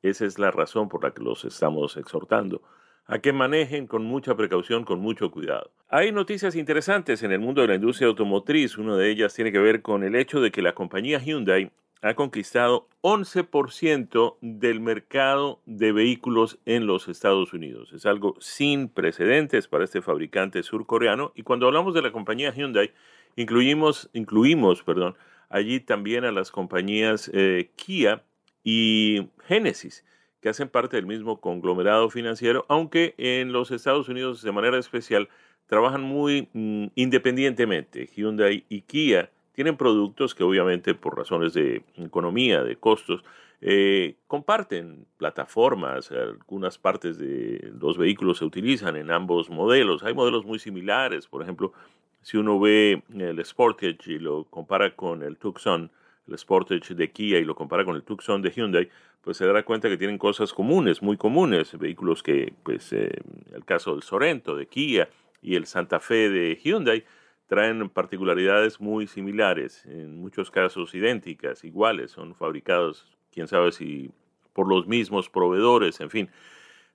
esa 0.02 0.24
es 0.24 0.38
la 0.38 0.50
razón 0.50 0.88
por 0.88 1.02
la 1.02 1.12
que 1.12 1.22
los 1.22 1.44
estamos 1.44 1.96
exhortando 1.96 2.62
a 3.06 3.18
que 3.18 3.32
manejen 3.32 3.86
con 3.86 4.04
mucha 4.04 4.34
precaución, 4.34 4.84
con 4.84 5.00
mucho 5.00 5.30
cuidado. 5.30 5.70
Hay 5.88 6.12
noticias 6.12 6.56
interesantes 6.56 7.22
en 7.22 7.32
el 7.32 7.40
mundo 7.40 7.60
de 7.62 7.68
la 7.68 7.74
industria 7.74 8.08
automotriz. 8.08 8.78
Una 8.78 8.96
de 8.96 9.10
ellas 9.10 9.34
tiene 9.34 9.52
que 9.52 9.58
ver 9.58 9.82
con 9.82 10.02
el 10.02 10.14
hecho 10.14 10.40
de 10.40 10.50
que 10.50 10.62
la 10.62 10.74
compañía 10.74 11.18
Hyundai 11.18 11.70
ha 12.04 12.14
conquistado 12.14 12.86
11% 13.00 14.36
del 14.42 14.80
mercado 14.80 15.60
de 15.64 15.92
vehículos 15.92 16.58
en 16.66 16.86
los 16.86 17.08
Estados 17.08 17.54
Unidos. 17.54 17.92
Es 17.94 18.04
algo 18.04 18.36
sin 18.40 18.88
precedentes 18.88 19.68
para 19.68 19.84
este 19.84 20.02
fabricante 20.02 20.62
surcoreano. 20.62 21.32
Y 21.34 21.44
cuando 21.44 21.66
hablamos 21.66 21.94
de 21.94 22.02
la 22.02 22.12
compañía 22.12 22.52
Hyundai, 22.52 22.92
incluimos, 23.36 24.10
incluimos 24.12 24.82
perdón, 24.82 25.16
allí 25.48 25.80
también 25.80 26.24
a 26.24 26.32
las 26.32 26.50
compañías 26.50 27.30
eh, 27.32 27.70
Kia 27.76 28.22
y 28.62 29.28
Genesis, 29.46 30.04
que 30.44 30.50
hacen 30.50 30.68
parte 30.68 30.96
del 30.96 31.06
mismo 31.06 31.40
conglomerado 31.40 32.10
financiero, 32.10 32.66
aunque 32.68 33.14
en 33.16 33.50
los 33.50 33.70
Estados 33.70 34.10
Unidos 34.10 34.42
de 34.42 34.52
manera 34.52 34.78
especial 34.78 35.30
trabajan 35.64 36.02
muy 36.02 36.50
mm, 36.52 36.88
independientemente. 36.96 38.10
Hyundai 38.14 38.66
y 38.68 38.82
Kia 38.82 39.30
tienen 39.54 39.78
productos 39.78 40.34
que 40.34 40.44
obviamente 40.44 40.94
por 40.94 41.16
razones 41.16 41.54
de 41.54 41.82
economía, 41.96 42.62
de 42.62 42.76
costos, 42.76 43.24
eh, 43.62 44.16
comparten 44.26 45.06
plataformas, 45.16 46.10
algunas 46.12 46.76
partes 46.76 47.16
de 47.16 47.72
los 47.80 47.96
vehículos 47.96 48.36
se 48.36 48.44
utilizan 48.44 48.96
en 48.96 49.12
ambos 49.12 49.48
modelos. 49.48 50.02
Hay 50.02 50.12
modelos 50.12 50.44
muy 50.44 50.58
similares, 50.58 51.26
por 51.26 51.40
ejemplo, 51.40 51.72
si 52.20 52.36
uno 52.36 52.60
ve 52.60 53.02
el 53.14 53.42
Sportage 53.42 54.12
y 54.12 54.18
lo 54.18 54.44
compara 54.44 54.94
con 54.94 55.22
el 55.22 55.38
Tucson, 55.38 55.90
el 56.28 56.38
Sportage 56.38 56.94
de 56.94 57.10
Kia 57.10 57.38
y 57.38 57.44
lo 57.44 57.54
compara 57.54 57.84
con 57.84 57.96
el 57.96 58.02
Tucson 58.02 58.42
de 58.42 58.50
Hyundai, 58.50 58.88
pues 59.20 59.36
se 59.36 59.46
dará 59.46 59.64
cuenta 59.64 59.88
que 59.88 59.96
tienen 59.96 60.18
cosas 60.18 60.52
comunes, 60.52 61.02
muy 61.02 61.16
comunes, 61.16 61.76
vehículos 61.78 62.22
que, 62.22 62.52
pues, 62.62 62.92
eh, 62.92 63.10
el 63.54 63.64
caso 63.64 63.92
del 63.92 64.02
Sorento 64.02 64.54
de 64.54 64.66
Kia 64.66 65.08
y 65.42 65.56
el 65.56 65.66
Santa 65.66 66.00
Fe 66.00 66.30
de 66.30 66.58
Hyundai, 66.62 67.04
traen 67.46 67.88
particularidades 67.90 68.80
muy 68.80 69.06
similares, 69.06 69.84
en 69.86 70.18
muchos 70.18 70.50
casos 70.50 70.94
idénticas, 70.94 71.64
iguales, 71.64 72.10
son 72.10 72.34
fabricados, 72.34 73.06
quién 73.30 73.48
sabe 73.48 73.72
si 73.72 74.10
por 74.52 74.68
los 74.68 74.86
mismos 74.86 75.28
proveedores, 75.28 76.00
en 76.00 76.10
fin. 76.10 76.30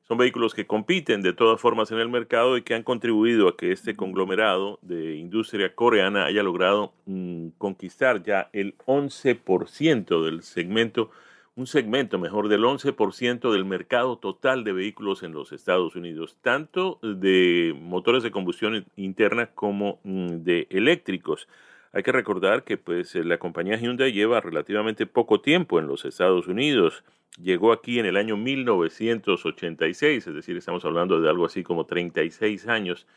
Son 0.10 0.18
vehículos 0.18 0.56
que 0.56 0.66
compiten 0.66 1.22
de 1.22 1.34
todas 1.34 1.62
formas 1.62 1.92
en 1.92 2.00
el 2.00 2.10
mercado 2.10 2.58
y 2.58 2.64
que 2.64 2.74
han 2.74 2.82
contribuido 2.82 3.48
a 3.48 3.56
que 3.56 3.72
este 3.72 3.96
conglomerado 3.96 4.80
de 4.82 5.18
industria 5.18 5.76
coreana 5.76 6.26
haya 6.26 6.42
logrado 6.42 6.94
mm, 7.06 7.50
conquistar 7.60 8.24
ya 8.24 8.50
el 8.52 8.76
11% 8.88 10.26
del 10.26 10.42
segmento 10.42 11.12
un 11.56 11.68
segmento, 11.68 12.18
mejor 12.18 12.48
del 12.48 12.64
11% 12.64 13.52
del 13.52 13.66
mercado 13.66 14.18
total 14.18 14.64
de 14.64 14.72
vehículos 14.72 15.22
en 15.22 15.34
los 15.34 15.52
Estados 15.52 15.96
Unidos, 15.96 16.38
tanto 16.42 16.98
de 17.04 17.76
motores 17.80 18.24
de 18.24 18.32
combustión 18.32 18.86
interna 18.96 19.52
como 19.54 20.00
mm, 20.04 20.38
de 20.38 20.66
eléctricos. 20.72 21.48
Hay 21.92 22.02
que 22.02 22.12
recordar 22.12 22.64
que 22.64 22.78
pues, 22.78 23.14
la 23.14 23.38
compañía 23.38 23.78
Hyundai 23.78 24.12
lleva 24.12 24.42
relativamente 24.42 25.06
poco 25.06 25.42
tiempo 25.42 25.80
en 25.80 25.88
los 25.88 26.04
Estados 26.06 26.48
Unidos. 26.48 27.04
Llegó 27.38 27.72
aquí 27.72 28.00
en 28.00 28.06
el 28.06 28.18
año 28.18 28.38
1986, 28.38 30.28
es 30.28 30.34
decir, 30.34 30.58
estamos 30.58 30.84
hablando 30.86 31.22
de 31.22 31.30
algo 31.30 31.46
así 31.46 31.64
como 31.64 31.86
36 31.86 32.68
años, 32.68 33.08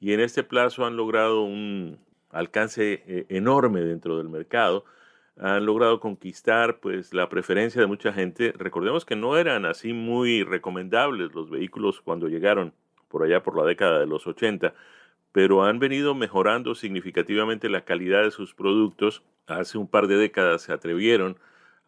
y 0.00 0.12
en 0.12 0.20
este 0.20 0.42
plazo 0.42 0.84
han 0.84 0.96
logrado 0.96 1.42
un 1.42 1.98
alcance 2.30 3.02
eh, 3.06 3.26
enorme 3.28 3.82
dentro 3.82 4.18
del 4.18 4.28
mercado 4.28 4.84
han 5.38 5.64
logrado 5.64 6.00
conquistar 6.00 6.78
pues 6.80 7.14
la 7.14 7.28
preferencia 7.28 7.80
de 7.80 7.86
mucha 7.86 8.12
gente. 8.12 8.52
Recordemos 8.56 9.04
que 9.04 9.16
no 9.16 9.36
eran 9.36 9.64
así 9.64 9.92
muy 9.92 10.44
recomendables 10.44 11.34
los 11.34 11.50
vehículos 11.50 12.00
cuando 12.00 12.28
llegaron 12.28 12.74
por 13.08 13.22
allá 13.22 13.42
por 13.42 13.56
la 13.56 13.64
década 13.64 13.98
de 14.00 14.06
los 14.06 14.26
80, 14.26 14.74
pero 15.32 15.64
han 15.64 15.78
venido 15.78 16.14
mejorando 16.14 16.74
significativamente 16.74 17.68
la 17.68 17.84
calidad 17.84 18.22
de 18.22 18.30
sus 18.30 18.54
productos. 18.54 19.22
Hace 19.46 19.78
un 19.78 19.88
par 19.88 20.06
de 20.06 20.16
décadas 20.16 20.62
se 20.62 20.72
atrevieron 20.72 21.38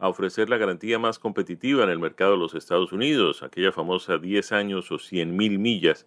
a 0.04 0.08
ofrecer 0.08 0.50
la 0.50 0.58
garantía 0.58 0.98
más 0.98 1.18
competitiva 1.18 1.82
en 1.82 1.88
el 1.88 1.98
mercado 1.98 2.32
de 2.32 2.36
los 2.36 2.54
Estados 2.54 2.92
Unidos, 2.92 3.42
aquella 3.42 3.72
famosa 3.72 4.18
10 4.18 4.52
años 4.52 4.92
o 4.92 4.98
100 4.98 5.34
mil 5.34 5.58
millas. 5.58 6.06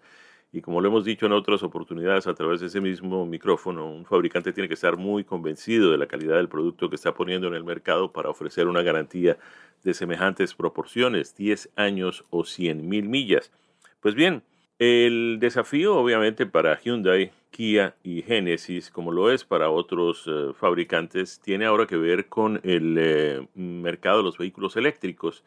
Y 0.53 0.61
como 0.61 0.81
lo 0.81 0.89
hemos 0.89 1.03
dicho 1.03 1.25
en 1.25 1.31
otras 1.31 1.63
oportunidades 1.63 2.27
a 2.27 2.35
través 2.35 2.59
de 2.59 2.67
ese 2.67 2.79
mismo 2.79 3.25
micrófono, 3.25 3.89
un 3.89 4.05
fabricante 4.05 4.53
tiene 4.53 4.67
que 4.67 4.75
estar 4.75 4.97
muy 4.97 5.23
convencido 5.23 5.91
de 5.91 5.97
la 5.97 6.05
calidad 6.05 6.35
del 6.35 6.47
producto 6.47 6.91
que 6.91 6.95
está 6.95 7.15
poniendo 7.15 7.47
en 7.47 7.55
el 7.55 7.63
mercado 7.63 8.11
para 8.11 8.29
ofrecer 8.29 8.67
una 8.67 8.83
garantía 8.83 9.39
de 9.83 9.95
semejantes 9.95 10.53
proporciones, 10.53 11.35
10 11.35 11.71
años 11.75 12.23
o 12.29 12.45
100 12.45 12.87
mil 12.87 13.09
millas. 13.09 13.51
Pues 13.99 14.13
bien, 14.13 14.43
el 14.77 15.37
desafío 15.39 15.95
obviamente 15.95 16.45
para 16.45 16.79
Hyundai, 16.79 17.31
Kia 17.51 17.95
y 18.03 18.21
Genesis, 18.21 18.89
como 18.91 19.11
lo 19.11 19.31
es 19.31 19.43
para 19.43 19.69
otros 19.69 20.25
eh, 20.27 20.53
fabricantes, 20.59 21.39
tiene 21.39 21.65
ahora 21.65 21.87
que 21.87 21.97
ver 21.97 22.27
con 22.27 22.59
el 22.63 22.95
eh, 22.99 23.47
mercado 23.55 24.17
de 24.19 24.23
los 24.23 24.37
vehículos 24.37 24.75
eléctricos. 24.77 25.43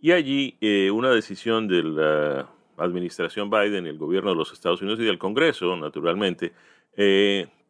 Y 0.00 0.12
allí 0.12 0.56
eh, 0.60 0.90
una 0.90 1.10
decisión 1.10 1.68
de 1.68 1.82
la 1.82 2.48
administración 2.76 3.50
Biden, 3.50 3.86
el 3.86 3.98
gobierno 3.98 4.30
de 4.30 4.36
los 4.36 4.52
Estados 4.52 4.82
Unidos 4.82 5.00
y 5.00 5.04
del 5.04 5.18
Congreso, 5.18 5.76
naturalmente, 5.76 6.52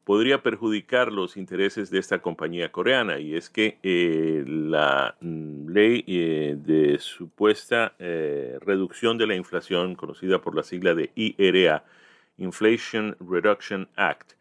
podría 0.04 0.42
perjudicar 0.42 1.12
los 1.12 1.36
intereses 1.36 1.90
de 1.90 1.98
esta 1.98 2.20
compañía 2.20 2.72
coreana. 2.72 3.20
Y 3.20 3.34
es 3.34 3.50
que 3.50 3.78
la 4.46 5.14
mm, 5.20 5.68
ley 5.68 6.02
de 6.56 6.98
supuesta 6.98 7.94
reducción 7.98 9.18
de 9.18 9.26
la 9.26 9.34
inflación, 9.36 9.94
conocida 9.94 10.40
por 10.40 10.56
la 10.56 10.62
sigla 10.62 10.94
de 10.94 11.10
IRA, 11.14 11.84
Inflation 12.38 13.16
Reduction 13.20 13.88
Act, 13.96 14.32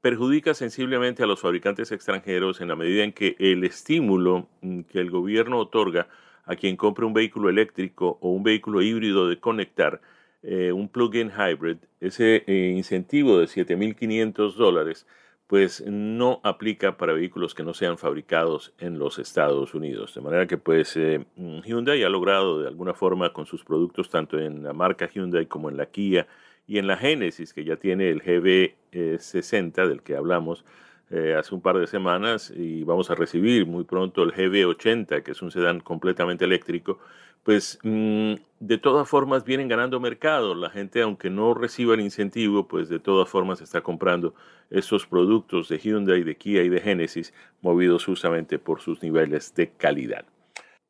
perjudica 0.00 0.54
sensiblemente 0.54 1.22
a 1.22 1.26
los 1.26 1.40
fabricantes 1.40 1.92
extranjeros 1.92 2.60
en 2.60 2.68
la 2.68 2.76
medida 2.76 3.04
en 3.04 3.12
que 3.12 3.36
el 3.38 3.64
estímulo 3.64 4.48
mm, 4.60 4.82
que 4.82 5.00
el 5.00 5.10
gobierno 5.10 5.58
otorga 5.58 6.08
a 6.44 6.56
quien 6.56 6.76
compre 6.76 7.04
un 7.04 7.12
vehículo 7.12 7.50
eléctrico 7.50 8.18
o 8.20 8.30
un 8.30 8.42
vehículo 8.42 8.80
híbrido 8.80 9.28
de 9.28 9.38
conectar, 9.38 10.00
eh, 10.42 10.72
un 10.72 10.88
plug-in 10.88 11.30
hybrid, 11.30 11.76
ese 12.00 12.44
eh, 12.46 12.72
incentivo 12.74 13.38
de 13.38 13.46
7.500 13.46 14.54
dólares, 14.54 15.06
pues 15.46 15.84
no 15.86 16.40
aplica 16.44 16.96
para 16.96 17.12
vehículos 17.12 17.54
que 17.54 17.64
no 17.64 17.74
sean 17.74 17.98
fabricados 17.98 18.72
en 18.78 18.98
los 18.98 19.18
Estados 19.18 19.74
Unidos. 19.74 20.14
De 20.14 20.20
manera 20.20 20.46
que 20.46 20.58
pues 20.58 20.96
eh, 20.96 21.24
Hyundai 21.36 22.02
ha 22.02 22.08
logrado 22.08 22.60
de 22.60 22.68
alguna 22.68 22.94
forma 22.94 23.32
con 23.32 23.46
sus 23.46 23.64
productos 23.64 24.10
tanto 24.10 24.38
en 24.38 24.62
la 24.62 24.72
marca 24.72 25.08
Hyundai 25.08 25.46
como 25.46 25.68
en 25.68 25.76
la 25.76 25.86
Kia 25.86 26.26
y 26.68 26.78
en 26.78 26.86
la 26.86 26.96
Genesis, 26.96 27.54
que 27.54 27.64
ya 27.64 27.76
tiene 27.76 28.10
el 28.10 28.22
GB60 28.22 29.88
del 29.88 30.02
que 30.02 30.14
hablamos, 30.14 30.64
eh, 31.10 31.34
hace 31.34 31.54
un 31.54 31.62
par 31.62 31.78
de 31.78 31.86
semanas 31.86 32.52
y 32.54 32.84
vamos 32.84 33.10
a 33.10 33.14
recibir 33.14 33.64
muy 33.66 33.84
pronto 33.84 34.22
el 34.22 34.32
GB80, 34.32 35.22
que 35.22 35.30
es 35.30 35.40
un 35.40 35.50
sedán 35.50 35.80
completamente 35.80 36.44
eléctrico, 36.44 36.98
pues 37.42 37.78
mm, 37.82 38.34
de 38.60 38.78
todas 38.78 39.08
formas 39.08 39.44
vienen 39.44 39.68
ganando 39.68 39.98
mercado. 40.00 40.54
La 40.54 40.68
gente, 40.68 41.00
aunque 41.00 41.30
no 41.30 41.54
reciba 41.54 41.94
el 41.94 42.00
incentivo, 42.00 42.68
pues 42.68 42.90
de 42.90 42.98
todas 42.98 43.30
formas 43.30 43.62
está 43.62 43.80
comprando 43.80 44.34
esos 44.68 45.06
productos 45.06 45.70
de 45.70 45.78
Hyundai, 45.78 46.22
de 46.24 46.36
Kia 46.36 46.62
y 46.62 46.68
de 46.68 46.80
Genesis, 46.80 47.32
movidos 47.62 48.04
justamente 48.04 48.58
por 48.58 48.82
sus 48.82 49.02
niveles 49.02 49.54
de 49.54 49.70
calidad. 49.70 50.26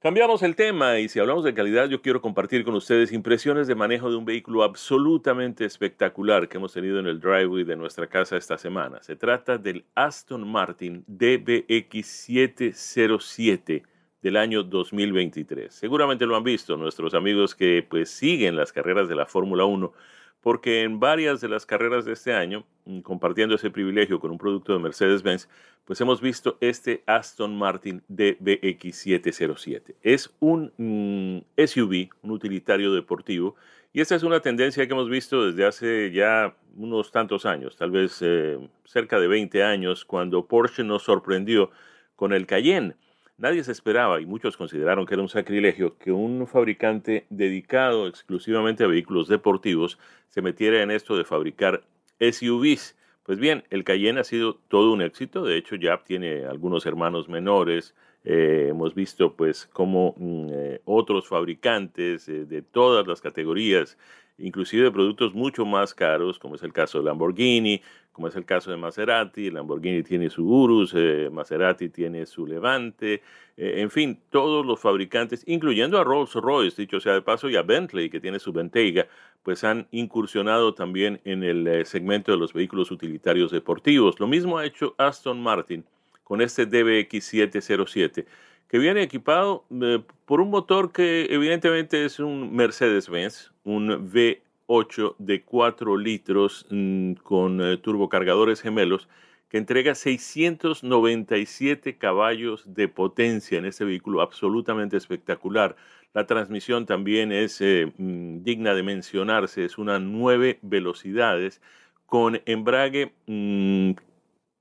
Cambiamos 0.00 0.44
el 0.44 0.54
tema 0.54 1.00
y 1.00 1.08
si 1.08 1.18
hablamos 1.18 1.42
de 1.42 1.54
calidad, 1.54 1.88
yo 1.88 2.00
quiero 2.00 2.20
compartir 2.20 2.64
con 2.64 2.76
ustedes 2.76 3.10
impresiones 3.10 3.66
de 3.66 3.74
manejo 3.74 4.08
de 4.08 4.14
un 4.14 4.24
vehículo 4.24 4.62
absolutamente 4.62 5.64
espectacular 5.64 6.48
que 6.48 6.58
hemos 6.58 6.72
tenido 6.72 7.00
en 7.00 7.08
el 7.08 7.18
driveway 7.18 7.64
de 7.64 7.74
nuestra 7.74 8.06
casa 8.06 8.36
esta 8.36 8.58
semana. 8.58 9.02
Se 9.02 9.16
trata 9.16 9.58
del 9.58 9.86
Aston 9.96 10.46
Martin 10.46 11.04
DBX707 11.06 13.82
del 14.22 14.36
año 14.36 14.62
2023. 14.62 15.74
Seguramente 15.74 16.26
lo 16.26 16.36
han 16.36 16.44
visto 16.44 16.76
nuestros 16.76 17.14
amigos 17.14 17.56
que 17.56 17.82
pues 17.82 18.08
siguen 18.08 18.54
las 18.54 18.72
carreras 18.72 19.08
de 19.08 19.16
la 19.16 19.26
Fórmula 19.26 19.64
1 19.64 19.92
porque 20.40 20.82
en 20.82 21.00
varias 21.00 21.40
de 21.40 21.48
las 21.48 21.66
carreras 21.66 22.04
de 22.04 22.12
este 22.12 22.32
año, 22.32 22.64
mm, 22.84 23.00
compartiendo 23.00 23.54
ese 23.54 23.70
privilegio 23.70 24.20
con 24.20 24.30
un 24.30 24.38
producto 24.38 24.72
de 24.72 24.78
Mercedes-Benz, 24.78 25.48
pues 25.84 26.00
hemos 26.00 26.20
visto 26.20 26.58
este 26.60 27.02
Aston 27.06 27.56
Martin 27.56 28.02
DBX707. 28.08 29.94
Es 30.02 30.34
un 30.40 30.72
mm, 30.76 31.64
SUV, 31.66 32.10
un 32.22 32.30
utilitario 32.30 32.92
deportivo, 32.92 33.56
y 33.92 34.00
esta 34.00 34.14
es 34.14 34.22
una 34.22 34.40
tendencia 34.40 34.86
que 34.86 34.92
hemos 34.92 35.08
visto 35.08 35.46
desde 35.46 35.64
hace 35.66 36.12
ya 36.12 36.54
unos 36.76 37.10
tantos 37.10 37.46
años, 37.46 37.76
tal 37.76 37.90
vez 37.90 38.18
eh, 38.20 38.58
cerca 38.84 39.18
de 39.18 39.26
20 39.26 39.64
años, 39.64 40.04
cuando 40.04 40.46
Porsche 40.46 40.84
nos 40.84 41.02
sorprendió 41.02 41.70
con 42.14 42.32
el 42.32 42.46
Cayenne 42.46 42.94
Nadie 43.38 43.62
se 43.62 43.70
esperaba 43.70 44.20
y 44.20 44.26
muchos 44.26 44.56
consideraron 44.56 45.06
que 45.06 45.14
era 45.14 45.22
un 45.22 45.28
sacrilegio 45.28 45.96
que 45.96 46.10
un 46.10 46.48
fabricante 46.48 47.24
dedicado 47.30 48.08
exclusivamente 48.08 48.82
a 48.82 48.88
vehículos 48.88 49.28
deportivos 49.28 49.96
se 50.28 50.42
metiera 50.42 50.82
en 50.82 50.90
esto 50.90 51.16
de 51.16 51.24
fabricar 51.24 51.84
SUVs. 52.18 52.96
Pues 53.22 53.38
bien, 53.38 53.62
el 53.70 53.84
Cayenne 53.84 54.18
ha 54.18 54.24
sido 54.24 54.56
todo 54.66 54.92
un 54.92 55.02
éxito, 55.02 55.44
de 55.44 55.56
hecho 55.56 55.76
ya 55.76 56.02
tiene 56.02 56.46
algunos 56.46 56.84
hermanos 56.84 57.28
menores, 57.28 57.94
eh, 58.24 58.66
hemos 58.70 58.96
visto 58.96 59.34
pues 59.34 59.66
cómo 59.72 60.16
mm, 60.16 60.48
eh, 60.50 60.80
otros 60.84 61.28
fabricantes 61.28 62.28
eh, 62.28 62.44
de 62.44 62.62
todas 62.62 63.06
las 63.06 63.20
categorías 63.20 63.96
inclusive 64.38 64.84
de 64.84 64.90
productos 64.90 65.34
mucho 65.34 65.64
más 65.66 65.94
caros, 65.94 66.38
como 66.38 66.54
es 66.54 66.62
el 66.62 66.72
caso 66.72 66.98
de 66.98 67.04
Lamborghini, 67.04 67.82
como 68.12 68.28
es 68.28 68.36
el 68.36 68.44
caso 68.44 68.70
de 68.70 68.76
Maserati, 68.76 69.50
Lamborghini 69.50 70.02
tiene 70.02 70.28
su 70.28 70.44
Urus, 70.44 70.92
eh, 70.96 71.28
Maserati 71.30 71.88
tiene 71.88 72.26
su 72.26 72.46
Levante, 72.46 73.22
eh, 73.56 73.74
en 73.76 73.90
fin, 73.90 74.18
todos 74.30 74.66
los 74.66 74.80
fabricantes, 74.80 75.44
incluyendo 75.46 75.98
a 75.98 76.04
Rolls 76.04 76.34
Royce, 76.34 76.82
dicho 76.82 76.98
sea 76.98 77.12
de 77.14 77.22
paso, 77.22 77.48
y 77.48 77.56
a 77.56 77.62
Bentley, 77.62 78.10
que 78.10 78.20
tiene 78.20 78.38
su 78.38 78.52
Bentayga, 78.52 79.06
pues 79.42 79.62
han 79.62 79.86
incursionado 79.92 80.74
también 80.74 81.20
en 81.24 81.44
el 81.44 81.66
eh, 81.66 81.84
segmento 81.84 82.32
de 82.32 82.38
los 82.38 82.52
vehículos 82.52 82.90
utilitarios 82.90 83.52
deportivos. 83.52 84.18
Lo 84.18 84.26
mismo 84.26 84.58
ha 84.58 84.66
hecho 84.66 84.94
Aston 84.98 85.40
Martin 85.40 85.84
con 86.24 86.40
este 86.40 86.68
DBX707 86.68 88.26
que 88.68 88.78
viene 88.78 89.02
equipado 89.02 89.64
eh, 89.80 90.00
por 90.26 90.40
un 90.40 90.50
motor 90.50 90.92
que 90.92 91.26
evidentemente 91.30 92.04
es 92.04 92.20
un 92.20 92.54
Mercedes-Benz, 92.54 93.52
un 93.64 94.12
V8 94.12 95.16
de 95.18 95.42
4 95.42 95.96
litros 95.96 96.66
mm, 96.70 97.14
con 97.14 97.62
eh, 97.62 97.78
turbocargadores 97.78 98.60
gemelos 98.60 99.08
que 99.48 99.56
entrega 99.56 99.94
697 99.94 101.96
caballos 101.96 102.62
de 102.66 102.88
potencia 102.88 103.56
en 103.56 103.64
este 103.64 103.86
vehículo 103.86 104.20
absolutamente 104.20 104.98
espectacular. 104.98 105.74
La 106.12 106.26
transmisión 106.26 106.84
también 106.84 107.32
es 107.32 107.62
eh, 107.62 107.90
mm, 107.96 108.42
digna 108.42 108.74
de 108.74 108.82
mencionarse, 108.82 109.64
es 109.64 109.78
una 109.78 109.98
9 109.98 110.58
velocidades 110.60 111.62
con 112.04 112.42
embrague 112.44 113.12
mm, 113.26 113.92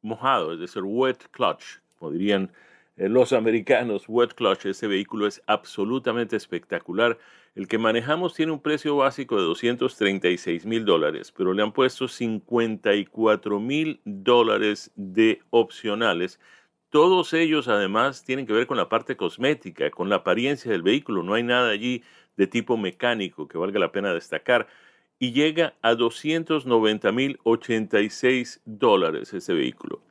mojado, 0.01 0.53
es 0.53 0.59
decir, 0.59 0.83
wet 0.83 1.27
clutch, 1.31 1.79
como 1.99 2.11
dirían 2.11 2.51
los 2.97 3.31
americanos, 3.31 4.05
Wet 4.07 4.33
Clutch, 4.33 4.65
ese 4.65 4.87
vehículo 4.87 5.27
es 5.27 5.41
absolutamente 5.45 6.35
espectacular. 6.35 7.19
El 7.53 7.67
que 7.67 7.77
manejamos 7.77 8.33
tiene 8.33 8.51
un 8.51 8.61
precio 8.61 8.95
básico 8.95 9.37
de 9.37 9.43
236 9.43 10.65
mil 10.65 10.83
dólares, 10.83 11.31
pero 11.31 11.53
le 11.53 11.61
han 11.61 11.73
puesto 11.73 12.07
54 12.07 13.59
mil 13.59 14.01
dólares 14.03 14.91
de 14.95 15.41
opcionales. 15.51 16.39
Todos 16.89 17.33
ellos 17.33 17.67
además 17.67 18.23
tienen 18.23 18.47
que 18.47 18.53
ver 18.53 18.65
con 18.65 18.77
la 18.77 18.89
parte 18.89 19.15
cosmética, 19.15 19.91
con 19.91 20.09
la 20.09 20.17
apariencia 20.17 20.71
del 20.71 20.81
vehículo. 20.81 21.21
No 21.21 21.35
hay 21.35 21.43
nada 21.43 21.69
allí 21.69 22.03
de 22.35 22.47
tipo 22.47 22.77
mecánico 22.77 23.47
que 23.47 23.59
valga 23.59 23.79
la 23.79 23.91
pena 23.91 24.13
destacar. 24.13 24.67
Y 25.19 25.33
llega 25.33 25.75
a 25.81 25.95
290 25.95 27.11
mil 27.11 27.39
86 27.43 28.61
dólares 28.65 29.33
ese 29.33 29.53
vehículo. 29.53 30.06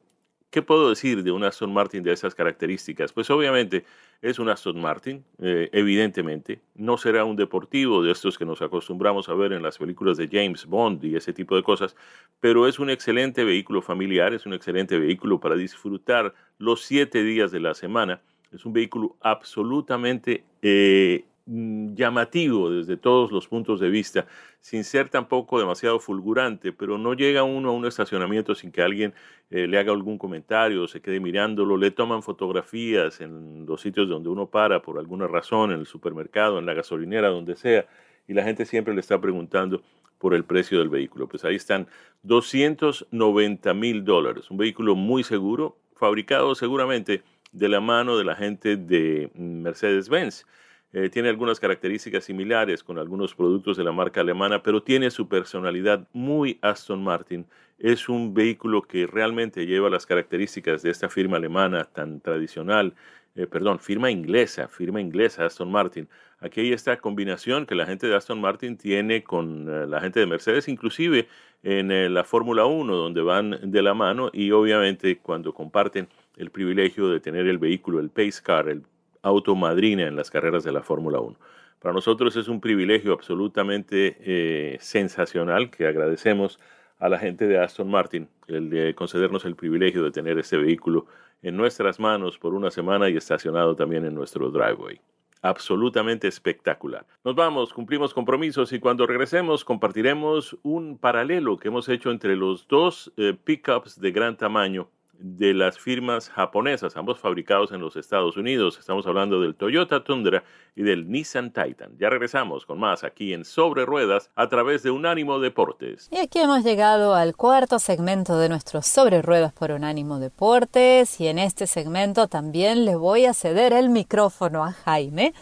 ¿Qué 0.51 0.63
puedo 0.63 0.89
decir 0.89 1.23
de 1.23 1.33
un 1.33 1.45
Aston 1.45 1.73
Martin 1.73 2.03
de 2.03 2.13
esas 2.13 2.35
características? 2.35 3.13
Pues 3.13 3.29
obviamente 3.31 3.85
es 4.23 4.39
un 4.39 4.49
Aston 4.49 4.81
Martin, 4.81 5.25
eh, 5.39 5.69
evidentemente. 5.73 6.61
No 6.75 6.97
será 6.97 7.25
un 7.25 7.37
deportivo 7.37 8.03
de 8.03 8.13
estos 8.13 8.39
que 8.39 8.45
nos 8.45 8.63
acostumbramos 8.63 9.29
a 9.29 9.35
ver 9.35 9.53
en 9.53 9.63
las 9.63 9.79
películas 9.79 10.17
de 10.17 10.29
James 10.29 10.65
Bond 10.67 11.05
y 11.05 11.17
ese 11.17 11.33
tipo 11.33 11.57
de 11.57 11.63
cosas, 11.63 11.97
pero 12.41 12.67
es 12.69 12.79
un 12.79 12.91
excelente 12.91 13.45
vehículo 13.45 13.83
familiar, 13.83 14.33
es 14.35 14.47
un 14.47 14.55
excelente 14.55 14.99
vehículo 14.99 15.41
para 15.41 15.57
disfrutar 15.57 16.33
los 16.59 16.83
siete 16.83 17.23
días 17.23 17.51
de 17.51 17.61
la 17.61 17.75
semana. 17.75 18.23
Es 18.53 18.65
un 18.65 18.73
vehículo 18.73 19.17
absolutamente 19.21 20.45
eh, 20.63 21.25
llamativo 21.47 22.71
desde 22.71 22.97
todos 22.97 23.31
los 23.31 23.47
puntos 23.47 23.79
de 23.79 23.89
vista, 23.89 24.27
sin 24.61 24.83
ser 24.83 25.09
tampoco 25.09 25.61
demasiado 25.61 26.01
fulgurante, 26.01 26.73
pero 26.73 26.99
no 26.99 27.15
llega 27.15 27.45
uno 27.45 27.69
a 27.69 27.73
un 27.73 27.87
estacionamiento 27.87 28.55
sin 28.55 28.73
que 28.73 28.83
alguien 28.83 29.15
eh, 29.51 29.69
le 29.69 29.79
haga 29.79 29.93
algún 29.93 30.19
comentario, 30.19 30.89
se 30.89 31.01
quede 31.01 31.21
mirándolo, 31.21 31.77
le 31.77 31.93
toman 31.93 32.25
fotografías 32.25 33.21
en 33.21 33.65
los 33.65 33.81
sitios 33.81 34.09
donde 34.09 34.29
uno 34.29 34.47
para 34.47 34.83
por 34.83 34.99
alguna 34.99 35.29
razón, 35.29 35.71
en 35.71 35.81
el 35.81 35.87
supermercado, 35.87 36.59
en 36.59 36.67
la 36.67 36.75
gasolinera, 36.75 37.29
donde 37.29 37.55
sea, 37.55 37.87
y 38.27 38.35
la 38.35 38.43
gente 38.43 38.67
siempre 38.67 38.93
le 38.93 39.01
está 39.01 39.21
preguntando 39.21 39.83
por 40.19 40.35
el 40.35 40.45
precio 40.45 40.81
del 40.81 40.89
vehículo. 40.89 41.29
Pues 41.29 41.45
ahí 41.45 41.55
están 41.55 41.87
290 42.25 43.73
mil 43.75 44.05
dólares, 44.05 44.51
un 44.51 44.57
vehículo 44.57 44.97
muy 44.97 45.23
seguro, 45.23 45.77
fabricado 45.95 46.57
seguramente 46.57 47.23
de 47.53 47.69
la 47.69 47.81
mano 47.81 48.19
de 48.19 48.25
la 48.25 48.35
gente 48.35 48.77
de 48.77 49.31
Mercedes-Benz. 49.35 50.45
Eh, 50.93 51.11
tiene 51.11 51.29
algunas 51.29 51.61
características 51.61 52.25
similares 52.25 52.83
con 52.83 52.99
algunos 52.99 53.35
productos 53.35 53.77
de 53.77 53.85
la 53.85 53.93
marca 53.93 54.21
alemana, 54.21 54.63
pero 54.63 54.83
tiene 54.83 55.11
su 55.11 55.29
personalidad 55.29 56.07
muy 56.13 56.59
Aston 56.63 57.03
Martin. 57.03 57.47
Es 57.79 58.09
un 58.09 58.33
vehículo 58.33 58.83
que 58.83 59.07
realmente 59.07 59.67
lleva 59.67 59.91
las 59.91 60.07
características 60.07 60.83
de 60.83 60.91
esta 60.91 61.09
firma 61.09 61.37
alemana 61.37 61.85
tan 61.85 62.21
tradicional, 62.21 62.95
eh, 63.35 63.47
perdón, 63.47 63.81
firma 63.81 64.11
inglesa, 64.11 64.69
firma 64.69 65.01
inglesa 65.01 65.45
Aston 65.45 65.71
Martin. 65.71 66.09
Aquí 66.41 66.61
hay 66.61 66.73
esta 66.73 66.97
combinación 66.99 67.67
que 67.67 67.75
la 67.75 67.85
gente 67.85 68.07
de 68.07 68.15
Aston 68.15 68.41
Martin 68.41 68.79
tiene 68.79 69.25
con 69.25 69.69
eh, 69.69 69.87
la 69.87 70.01
gente 70.01 70.21
de 70.21 70.27
Mercedes, 70.27 70.69
inclusive 70.69 71.29
en 71.63 72.15
la 72.15 72.23
Fórmula 72.23 72.65
1, 72.65 72.95
donde 72.95 73.23
van 73.23 73.59
de 73.63 73.83
la 73.83 73.93
mano 73.93 74.31
y 74.33 74.53
obviamente 74.53 75.19
cuando 75.19 75.53
comparten 75.53 76.09
el 76.37 76.51
privilegio 76.51 77.09
de 77.09 77.19
tener 77.19 77.47
el 77.49 77.59
vehículo, 77.59 77.99
el 77.99 78.09
Pace 78.09 78.41
Car, 78.43 78.69
el 78.69 78.85
auto 79.27 79.57
madrina 79.57 80.07
en 80.07 80.15
las 80.15 80.31
carreras 80.31 80.63
de 80.63 80.73
la 80.73 80.83
Fórmula 80.83 81.19
1. 81.19 81.37
Para 81.81 81.93
nosotros 81.93 82.37
es 82.37 82.49
un 82.49 82.61
privilegio 82.61 83.13
absolutamente 83.13 84.17
eh, 84.21 84.77
sensacional 84.81 85.71
que 85.71 85.87
agradecemos 85.87 86.59
a 86.99 87.09
la 87.09 87.19
gente 87.19 87.47
de 87.47 87.59
Aston 87.59 87.91
Martin 87.91 88.29
el 88.47 88.71
de 88.71 88.95
concedernos 88.95 89.45
el 89.45 89.57
privilegio 89.57 90.03
de 90.05 90.13
tener 90.13 90.39
este 90.39 90.57
vehículo 90.57 91.07
en 91.43 91.57
nuestras 91.57 91.99
manos 91.99 92.39
por 92.39 92.55
una 92.55 92.71
semana 92.71 93.11
y 93.11 93.17
estacionado 93.17 93.75
también 93.75 94.05
en 94.05 94.15
nuestro 94.15 94.51
driveway. 94.51 95.01
Absolutamente 95.43 96.29
espectacular. 96.29 97.05
Nos 97.25 97.35
vamos, 97.35 97.73
cumplimos 97.73 98.15
compromisos 98.15 98.73
y 98.73 98.79
cuando 98.79 99.07
regresemos 99.07 99.65
compartiremos 99.65 100.57
un 100.63 100.99
paralelo 100.99 101.59
que 101.59 101.69
hemos 101.69 101.89
hecho 101.89 102.11
entre 102.11 102.37
los 102.37 102.67
dos 102.69 103.13
eh, 103.17 103.37
pickups 103.45 104.01
de 104.01 104.13
gran 104.13 104.37
tamaño 104.37 104.89
de 105.19 105.55
las 105.55 105.79
firmas 105.79 106.29
japonesas, 106.29 106.97
ambos 106.97 107.19
fabricados 107.19 107.73
en 107.73 107.81
los 107.81 107.97
Estados 107.97 108.37
Unidos. 108.37 108.79
Estamos 108.79 109.07
hablando 109.07 109.41
del 109.41 109.55
Toyota 109.55 110.05
Tundra 110.05 110.45
y 110.75 110.83
del 110.83 111.11
Nissan 111.11 111.53
Titan. 111.53 111.97
Ya 111.99 112.11
regresamos 112.11 112.67
con 112.67 112.79
más 112.79 113.05
aquí 113.05 113.33
en 113.33 113.45
Sobre 113.45 113.85
Ruedas 113.85 114.31
a 114.35 114.49
través 114.49 114.83
de 114.83 114.91
Unánimo 114.91 115.41
Deportes. 115.41 116.09
Y 116.11 116.19
aquí 116.19 116.39
hemos 116.41 116.65
llegado 116.65 117.15
al 117.15 117.35
cuarto 117.37 117.79
segmento 117.79 118.39
de 118.39 118.49
nuestro 118.49 118.83
Sobre 118.83 119.23
Ruedas 119.23 119.53
por 119.53 119.71
Unánimo 119.71 120.19
Deportes 120.19 121.21
y 121.21 121.29
en 121.29 121.39
este 121.39 121.67
segmento 121.67 122.29
también 122.29 122.85
le 122.85 122.97
voy 122.97 123.27
a 123.27 123.35
ceder 123.35 123.73
el 123.73 123.89
micrófono 123.89 124.65
a 124.65 124.73
Jaime 124.73 125.33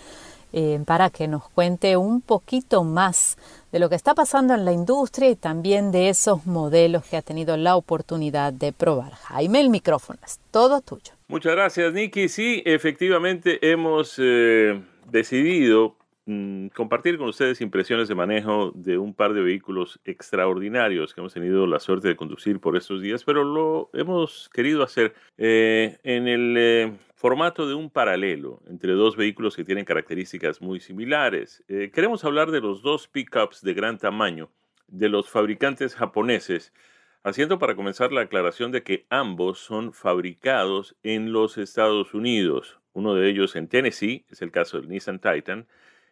eh, 0.56 0.78
para 0.86 1.10
que 1.10 1.26
nos 1.26 1.48
cuente 1.48 1.96
un 1.96 2.20
poquito 2.20 2.84
más 2.84 3.36
de 3.72 3.80
lo 3.80 3.88
que 3.88 3.96
está 3.96 4.14
pasando 4.14 4.54
en 4.54 4.64
la 4.64 4.70
industria 4.70 5.28
y 5.28 5.34
también 5.34 5.90
de 5.90 6.08
esos 6.10 6.46
modelos 6.46 7.04
que 7.04 7.16
ha 7.16 7.22
tenido 7.22 7.56
la 7.56 7.74
oportunidad 7.74 8.52
de 8.52 8.72
probar. 8.72 9.14
Jaime, 9.14 9.60
el 9.60 9.68
micrófono 9.68 10.20
es 10.24 10.38
todo 10.52 10.80
tuyo. 10.80 11.12
Muchas 11.26 11.56
gracias, 11.56 11.92
Nicky. 11.92 12.28
Sí, 12.28 12.62
efectivamente 12.66 13.68
hemos 13.68 14.14
eh, 14.18 14.80
decidido 15.10 15.96
mm, 16.26 16.68
compartir 16.68 17.18
con 17.18 17.30
ustedes 17.30 17.60
impresiones 17.60 18.06
de 18.06 18.14
manejo 18.14 18.70
de 18.76 18.96
un 18.96 19.12
par 19.12 19.32
de 19.32 19.40
vehículos 19.40 19.98
extraordinarios 20.04 21.14
que 21.14 21.20
hemos 21.20 21.34
tenido 21.34 21.66
la 21.66 21.80
suerte 21.80 22.06
de 22.06 22.14
conducir 22.14 22.60
por 22.60 22.76
estos 22.76 23.02
días, 23.02 23.24
pero 23.24 23.42
lo 23.42 23.90
hemos 23.92 24.48
querido 24.54 24.84
hacer 24.84 25.14
eh, 25.36 25.98
en 26.04 26.28
el 26.28 26.96
formato 27.24 27.66
de 27.66 27.72
un 27.72 27.88
paralelo 27.88 28.60
entre 28.68 28.92
dos 28.92 29.16
vehículos 29.16 29.56
que 29.56 29.64
tienen 29.64 29.86
características 29.86 30.60
muy 30.60 30.78
similares. 30.78 31.64
Eh, 31.68 31.90
queremos 31.90 32.22
hablar 32.22 32.50
de 32.50 32.60
los 32.60 32.82
dos 32.82 33.08
pickups 33.08 33.62
de 33.62 33.72
gran 33.72 33.96
tamaño 33.96 34.50
de 34.88 35.08
los 35.08 35.30
fabricantes 35.30 35.94
japoneses, 35.94 36.74
haciendo 37.22 37.58
para 37.58 37.76
comenzar 37.76 38.12
la 38.12 38.20
aclaración 38.20 38.72
de 38.72 38.82
que 38.82 39.06
ambos 39.08 39.58
son 39.58 39.94
fabricados 39.94 40.96
en 41.02 41.32
los 41.32 41.56
Estados 41.56 42.12
Unidos. 42.12 42.78
Uno 42.92 43.14
de 43.14 43.30
ellos 43.30 43.56
en 43.56 43.68
Tennessee, 43.68 44.26
es 44.28 44.42
el 44.42 44.50
caso 44.50 44.78
del 44.78 44.90
Nissan 44.90 45.18
Titan, 45.18 45.66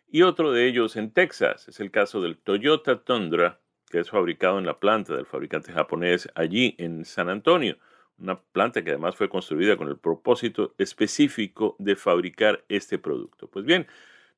y 0.08 0.22
otro 0.22 0.50
de 0.50 0.66
ellos 0.66 0.96
en 0.96 1.10
Texas, 1.12 1.68
es 1.68 1.78
el 1.80 1.90
caso 1.90 2.22
del 2.22 2.38
Toyota 2.38 3.04
Tundra, 3.04 3.60
que 3.90 3.98
es 3.98 4.08
fabricado 4.08 4.58
en 4.58 4.64
la 4.64 4.80
planta 4.80 5.14
del 5.14 5.26
fabricante 5.26 5.74
japonés 5.74 6.30
allí 6.34 6.74
en 6.78 7.04
San 7.04 7.28
Antonio 7.28 7.76
una 8.18 8.40
planta 8.40 8.82
que 8.82 8.90
además 8.90 9.16
fue 9.16 9.28
construida 9.28 9.76
con 9.76 9.88
el 9.88 9.96
propósito 9.96 10.74
específico 10.78 11.76
de 11.78 11.96
fabricar 11.96 12.64
este 12.68 12.98
producto. 12.98 13.48
Pues 13.48 13.64
bien, 13.64 13.86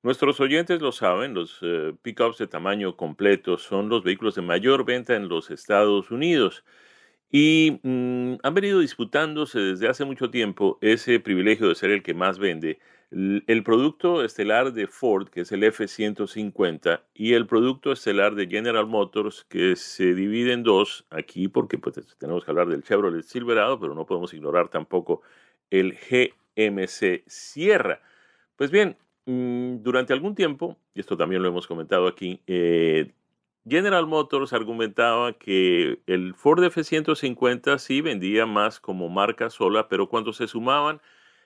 nuestros 0.02 0.40
oyentes 0.40 0.80
lo 0.80 0.92
saben, 0.92 1.34
los 1.34 1.58
eh, 1.62 1.94
pickups 2.02 2.38
de 2.38 2.46
tamaño 2.46 2.96
completo 2.96 3.58
son 3.58 3.88
los 3.88 4.04
vehículos 4.04 4.34
de 4.34 4.42
mayor 4.42 4.84
venta 4.84 5.16
en 5.16 5.28
los 5.28 5.50
Estados 5.50 6.10
Unidos 6.10 6.64
y 7.30 7.80
mm, 7.82 8.34
han 8.42 8.54
venido 8.54 8.80
disputándose 8.80 9.58
desde 9.58 9.88
hace 9.88 10.04
mucho 10.04 10.30
tiempo 10.30 10.78
ese 10.80 11.20
privilegio 11.20 11.68
de 11.68 11.74
ser 11.74 11.90
el 11.90 12.02
que 12.02 12.14
más 12.14 12.38
vende 12.38 12.78
el 13.10 13.62
producto 13.64 14.24
estelar 14.24 14.72
de 14.72 14.86
Ford, 14.86 15.28
que 15.28 15.42
es 15.42 15.52
el 15.52 15.62
F-150, 15.64 17.02
y 17.14 17.34
el 17.34 17.46
producto 17.46 17.92
estelar 17.92 18.34
de 18.34 18.46
General 18.48 18.86
Motors, 18.86 19.44
que 19.44 19.76
se 19.76 20.14
divide 20.14 20.52
en 20.52 20.62
dos 20.62 21.06
aquí, 21.10 21.48
porque 21.48 21.78
pues, 21.78 21.94
tenemos 22.18 22.44
que 22.44 22.50
hablar 22.50 22.68
del 22.68 22.82
Chevrolet 22.82 23.22
Silverado, 23.22 23.78
pero 23.78 23.94
no 23.94 24.06
podemos 24.06 24.34
ignorar 24.34 24.68
tampoco 24.68 25.22
el 25.70 25.92
GMC 25.92 27.24
Sierra. 27.26 28.00
Pues 28.56 28.70
bien, 28.70 28.96
mm, 29.26 29.82
durante 29.82 30.12
algún 30.12 30.34
tiempo, 30.34 30.76
y 30.94 31.00
esto 31.00 31.16
también 31.16 31.42
lo 31.42 31.48
hemos 31.48 31.66
comentado 31.66 32.06
aquí, 32.06 32.40
eh, 32.46 33.12
General 33.66 34.06
Motors 34.06 34.52
argumentaba 34.52 35.32
que 35.32 36.00
el 36.06 36.34
Ford 36.34 36.62
F-150 36.64 37.78
sí 37.78 38.02
vendía 38.02 38.44
más 38.44 38.78
como 38.78 39.08
marca 39.08 39.48
sola, 39.48 39.88
pero 39.88 40.08
cuando 40.08 40.34
se 40.34 40.46
sumaban 40.46 41.00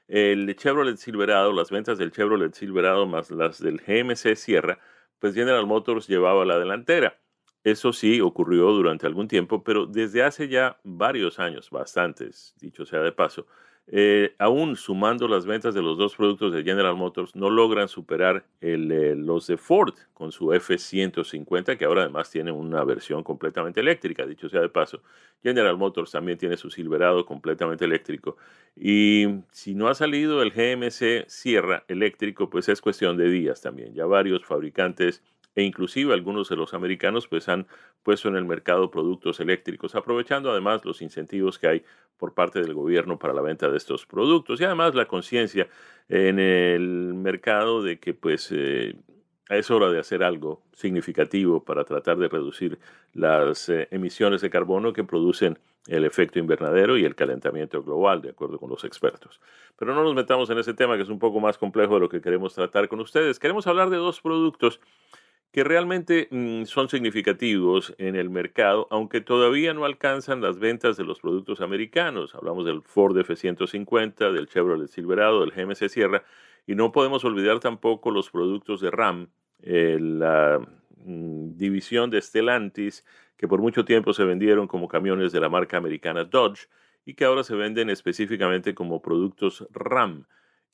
el 0.09 0.57
Chevrolet 0.57 0.97
Silverado, 0.97 1.53
las 1.53 1.71
ventas 1.71 1.99
del 1.99 2.11
Chevrolet 2.11 2.55
Silverado 2.55 3.07
más 3.07 3.31
las 3.31 3.62
del 3.62 3.79
GMC 3.79 4.35
Sierra, 4.37 4.79
pues 5.18 5.35
General 5.35 5.66
Motors 5.66 6.09
llevaba 6.09 6.44
la 6.44 6.59
delantera. 6.59 7.21
Eso 7.64 7.92
sí 7.92 8.21
ocurrió 8.21 8.71
durante 8.73 9.07
algún 9.07 9.29
tiempo, 9.29 9.62
pero 9.62 9.87
desde 9.87 10.23
hace 10.23 10.49
ya 10.49 10.79
varios 10.85 11.38
años, 11.38 11.71
bastantes, 11.71 12.55
dicho 12.59 12.87
sea 12.87 13.01
de 13.01 13.12
paso, 13.12 13.47
eh, 13.90 14.35
aún 14.38 14.77
sumando 14.77 15.29
las 15.29 15.46
ventas 15.46 15.72
de 15.72 15.81
los 15.81 15.96
dos 15.96 16.14
productos 16.14 16.53
de 16.53 16.62
General 16.62 16.94
Motors, 16.94 17.35
no 17.35 17.48
logran 17.48 17.88
superar 17.88 18.44
el, 18.61 18.92
eh, 18.92 19.14
los 19.14 19.46
de 19.46 19.57
Ford 19.57 19.94
con 20.12 20.31
su 20.31 20.53
F-150, 20.53 21.79
que 21.79 21.87
ahora 21.87 22.03
además 22.03 22.31
tiene 22.31 22.53
una 22.53 22.85
versión 22.85 23.22
completamente 23.22 23.81
eléctrica, 23.81 24.27
dicho 24.27 24.51
sea 24.51 24.61
de 24.61 24.68
paso. 24.68 25.03
General 25.42 25.79
Motors 25.79 26.11
también 26.11 26.37
tiene 26.37 26.59
su 26.59 26.70
Silverado 26.70 27.24
completamente 27.24 27.87
eléctrico. 27.87 28.37
Y 28.77 29.27
si 29.53 29.74
no 29.74 29.88
ha 29.88 29.94
salido 29.94 30.42
el 30.42 30.51
GMC 30.51 31.27
Sierra 31.27 31.85
eléctrico, 31.88 32.51
pues 32.51 32.68
es 32.68 32.83
cuestión 32.83 33.16
de 33.16 33.31
días 33.31 33.62
también. 33.62 33.94
Ya 33.94 34.05
varios 34.05 34.44
fabricantes 34.44 35.22
e 35.55 35.63
inclusive 35.63 36.15
algunos 36.15 36.49
de 36.49 36.57
los 36.57 36.75
americanos 36.75 37.27
pues 37.27 37.49
han 37.49 37.67
puesto 38.03 38.29
en 38.29 38.37
el 38.37 38.45
mercado 38.45 38.91
productos 38.91 39.41
eléctricos, 39.41 39.95
aprovechando 39.95 40.51
además 40.51 40.85
los 40.85 41.03
incentivos 41.03 41.59
que 41.59 41.69
hay 41.69 41.85
por 42.17 42.35
parte 42.35 42.61
del 42.61 42.75
gobierno 42.75 43.19
para 43.19 43.35
la 43.35 43.43
venta 43.43 43.69
de 43.69 43.77
estos 43.77 44.07
productos 44.07 44.61
y 44.61 44.65
además 44.65 44.95
la 44.95 45.07
conciencia 45.07 45.69
en 46.09 46.39
el 46.39 47.15
mercado 47.15 47.83
de 47.83 47.99
que 47.99 48.15
pues 48.15 48.51
eh, 48.53 48.95
es 49.49 49.71
hora 49.71 49.91
de 49.91 49.99
hacer 49.99 50.23
algo 50.23 50.63
significativo 50.73 51.65
para 51.65 51.85
tratar 51.85 52.19
de 52.19 52.29
reducir 52.29 52.79
las 53.15 53.69
eh, 53.69 53.89
emisiones 53.91 54.41
de 54.41 54.51
carbono 54.51 54.93
que 54.93 55.05
producen 55.05 55.59
el 55.87 56.05
efecto 56.05 56.39
invernadero 56.39 56.99
y 56.99 57.05
el 57.05 57.15
calentamiento 57.15 57.83
global, 57.83 58.21
de 58.21 58.31
acuerdo 58.31 58.59
con 58.59 58.69
los 58.69 58.85
expertos. 58.85 59.41
Pero 59.77 59.95
no 59.95 60.05
nos 60.05 60.15
metamos 60.15 60.51
en 60.51 60.59
ese 60.59 60.75
tema 60.75 60.97
que 60.97 61.03
es 61.03 61.09
un 61.09 61.19
poco 61.19 61.41
más 61.41 61.57
complejo 61.57 61.95
de 61.95 62.01
lo 62.01 62.09
que 62.11 62.21
queremos 62.21 62.55
tratar 62.55 62.89
con 62.89 63.01
ustedes. 63.01 63.39
Queremos 63.39 63.67
hablar 63.67 63.89
de 63.89 63.97
dos 63.97 64.21
productos 64.21 64.81
que 65.53 65.65
realmente 65.65 66.29
mm, 66.31 66.65
son 66.65 66.89
significativos 66.89 67.95
en 67.99 68.17
el 68.17 68.31
mercado, 68.31 68.87
aunque 68.91 69.21
todavía 69.21 69.73
no 69.73 69.85
alcanzan 69.85 70.41
las 70.41 70.59
ventas 70.59 70.97
de 70.97 71.05
los 71.05 71.21
productos 71.21 71.61
americanos. 71.61 72.35
Hablamos 72.35 72.67
del 72.67 72.83
Ford 72.83 73.17
F-150, 73.19 74.33
del 74.33 74.49
Chevrolet 74.49 74.89
Silverado, 74.89 75.41
del 75.41 75.53
GMC 75.53 75.89
Sierra, 75.89 76.23
y 76.67 76.75
no 76.75 76.93
podemos 76.93 77.25
olvidar 77.25 77.61
tampoco 77.61 78.11
los 78.11 78.31
productos 78.31 78.81
de 78.81 78.91
RAM, 78.91 79.29
eh, 79.63 79.99
la 80.01 80.61
mm, 81.05 81.57
división 81.57 82.11
de 82.11 82.21
Stellantis, 82.21 83.05
que 83.39 83.49
por 83.49 83.61
mucho 83.61 83.85
tiempo 83.85 84.13
se 84.13 84.25
vendieron 84.25 84.67
como 84.67 84.89
camiones 84.89 85.33
de 85.33 85.41
la 85.41 85.49
marca 85.49 85.79
americana 85.79 86.25
Dodge 86.25 86.69
y 87.07 87.15
que 87.15 87.25
ahora 87.25 87.43
se 87.43 87.55
venden 87.55 87.89
específicamente 87.89 88.75
como 88.75 89.01
productos 89.01 89.67
RAM. 89.71 90.27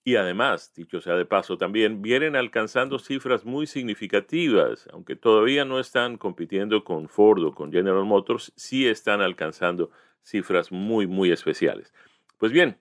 Y 0.07 0.17
además, 0.17 0.75
dicho 0.75 1.01
sea 1.01 1.15
de 1.15 1.25
paso 1.25 1.57
también, 1.57 2.03
vienen 2.03 2.37
alcanzando 2.37 2.99
cifras 2.99 3.47
muy 3.47 3.67
significativas, 3.67 4.87
aunque 4.93 5.17
todavía 5.17 5.65
no 5.65 5.81
están 5.81 6.19
compitiendo 6.19 6.85
con 6.85 7.09
Ford 7.09 7.43
o 7.43 7.55
con 7.55 7.73
General 7.73 8.05
Motors, 8.05 8.53
sí 8.55 8.87
están 8.87 9.23
alcanzando 9.23 9.91
cifras 10.23 10.71
muy, 10.71 11.07
muy 11.07 11.33
especiales. 11.33 11.95
Pues 12.37 12.53
bien, 12.53 12.77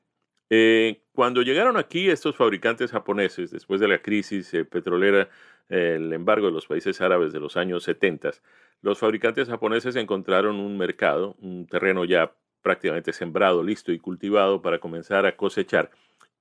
eh, 0.50 1.02
cuando 1.14 1.42
llegaron 1.44 1.78
aquí 1.78 2.10
estos 2.10 2.36
fabricantes 2.36 2.92
japoneses, 2.92 3.52
después 3.52 3.80
de 3.80 3.88
la 3.88 4.02
crisis 4.02 4.54
eh, 4.54 4.66
petrolera, 4.66 5.30
el 5.70 6.12
embargo 6.12 6.48
de 6.48 6.54
los 6.54 6.68
países 6.68 7.00
árabes 7.00 7.32
de 7.32 7.40
los 7.40 7.56
años 7.56 7.84
70, 7.84 8.32
los 8.82 9.00
fabricantes 9.00 9.48
japoneses 9.48 9.96
encontraron 9.96 10.58
un 10.60 10.78
mercado, 10.78 11.38
un 11.40 11.68
terreno 11.68 12.04
ya 12.04 12.36
prácticamente 12.62 13.14
sembrado, 13.14 13.64
listo 13.64 13.94
y 13.94 14.00
cultivado 14.00 14.62
para 14.62 14.80
comenzar 14.80 15.26
a 15.26 15.38
cosechar 15.38 15.92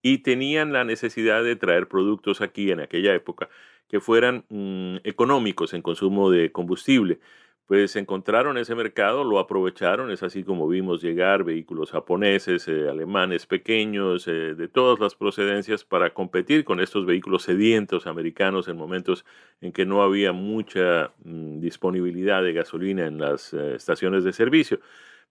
y 0.03 0.19
tenían 0.19 0.73
la 0.73 0.85
necesidad 0.85 1.45
de 1.45 1.57
traer 1.57 1.89
productos 1.89 2.41
aquí 2.41 2.71
en 2.71 2.81
aquella 2.81 3.15
época 3.15 3.49
que 3.89 4.01
fueran 4.01 4.45
mm, 4.49 4.97
económicos 5.05 5.75
en 5.75 5.83
consumo 5.83 6.31
de 6.31 6.51
combustible. 6.51 7.21
Pues 7.67 7.95
encontraron 7.97 8.59
ese 8.59 8.75
mercado, 8.75 9.23
lo 9.23 9.39
aprovecharon, 9.39 10.11
es 10.11 10.23
así 10.23 10.45
como 10.45 10.69
vimos 10.69 11.01
llegar 11.01 11.45
vehículos 11.45 11.91
japoneses, 11.93 12.67
eh, 12.69 12.89
alemanes 12.89 13.47
pequeños, 13.47 14.27
eh, 14.29 14.55
de 14.55 14.69
todas 14.69 14.99
las 14.99 15.15
procedencias 15.15 15.85
para 15.85 16.13
competir 16.13 16.65
con 16.65 16.81
estos 16.81 17.07
vehículos 17.07 17.45
sedientos 17.45 18.07
americanos 18.07 18.69
en 18.69 18.77
momentos 18.77 19.25
en 19.61 19.73
que 19.73 19.87
no 19.87 20.03
había 20.03 20.33
mucha 20.33 21.13
mm, 21.25 21.61
disponibilidad 21.61 22.43
de 22.43 22.53
gasolina 22.53 23.07
en 23.07 23.19
las 23.19 23.55
eh, 23.55 23.75
estaciones 23.77 24.25
de 24.25 24.33
servicio. 24.33 24.81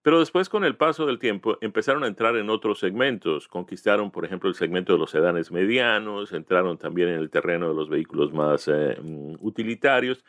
Pero 0.03 0.19
después, 0.19 0.49
con 0.49 0.63
el 0.63 0.75
paso 0.75 1.05
del 1.05 1.19
tiempo, 1.19 1.57
empezaron 1.61 2.03
a 2.03 2.07
entrar 2.07 2.35
en 2.35 2.49
otros 2.49 2.79
segmentos. 2.79 3.47
Conquistaron, 3.47 4.11
por 4.11 4.25
ejemplo, 4.25 4.49
el 4.49 4.55
segmento 4.55 4.93
de 4.93 4.99
los 4.99 5.11
sedanes 5.11 5.51
medianos, 5.51 6.33
entraron 6.33 6.77
también 6.77 7.09
en 7.09 7.19
el 7.19 7.29
terreno 7.29 7.67
de 7.67 7.75
los 7.75 7.89
vehículos 7.89 8.33
más 8.33 8.67
eh, 8.67 8.97
mm, 9.01 9.35
utilitarios 9.39 10.23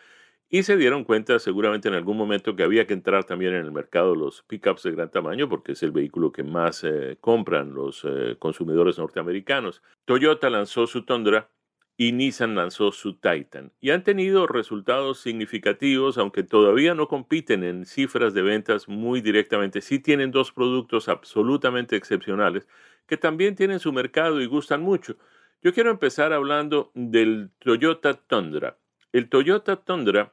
y 0.54 0.64
se 0.64 0.76
dieron 0.76 1.04
cuenta 1.04 1.38
seguramente 1.38 1.88
en 1.88 1.94
algún 1.94 2.18
momento 2.18 2.54
que 2.54 2.62
había 2.62 2.86
que 2.86 2.92
entrar 2.92 3.24
también 3.24 3.54
en 3.54 3.64
el 3.64 3.72
mercado 3.72 4.12
de 4.12 4.18
los 4.18 4.42
pickups 4.42 4.82
de 4.82 4.92
gran 4.92 5.10
tamaño 5.10 5.48
porque 5.48 5.72
es 5.72 5.82
el 5.82 5.92
vehículo 5.92 6.30
que 6.30 6.42
más 6.42 6.84
eh, 6.84 7.16
compran 7.22 7.72
los 7.72 8.04
eh, 8.04 8.36
consumidores 8.38 8.98
norteamericanos. 8.98 9.82
Toyota 10.04 10.50
lanzó 10.50 10.86
su 10.86 11.06
Tundra 11.06 11.48
y 11.96 12.12
Nissan 12.12 12.54
lanzó 12.54 12.90
su 12.90 13.14
Titan 13.14 13.72
y 13.80 13.90
han 13.90 14.02
tenido 14.02 14.46
resultados 14.46 15.20
significativos, 15.20 16.18
aunque 16.18 16.42
todavía 16.42 16.94
no 16.94 17.06
compiten 17.08 17.64
en 17.64 17.84
cifras 17.84 18.34
de 18.34 18.42
ventas 18.42 18.88
muy 18.88 19.20
directamente. 19.20 19.80
Sí 19.80 19.98
tienen 19.98 20.30
dos 20.30 20.52
productos 20.52 21.08
absolutamente 21.08 21.96
excepcionales 21.96 22.66
que 23.06 23.16
también 23.16 23.56
tienen 23.56 23.78
su 23.78 23.92
mercado 23.92 24.40
y 24.40 24.46
gustan 24.46 24.82
mucho. 24.82 25.16
Yo 25.62 25.72
quiero 25.72 25.90
empezar 25.90 26.32
hablando 26.32 26.90
del 26.94 27.50
Toyota 27.58 28.14
Tundra. 28.14 28.78
El 29.12 29.28
Toyota 29.28 29.76
Tundra, 29.76 30.32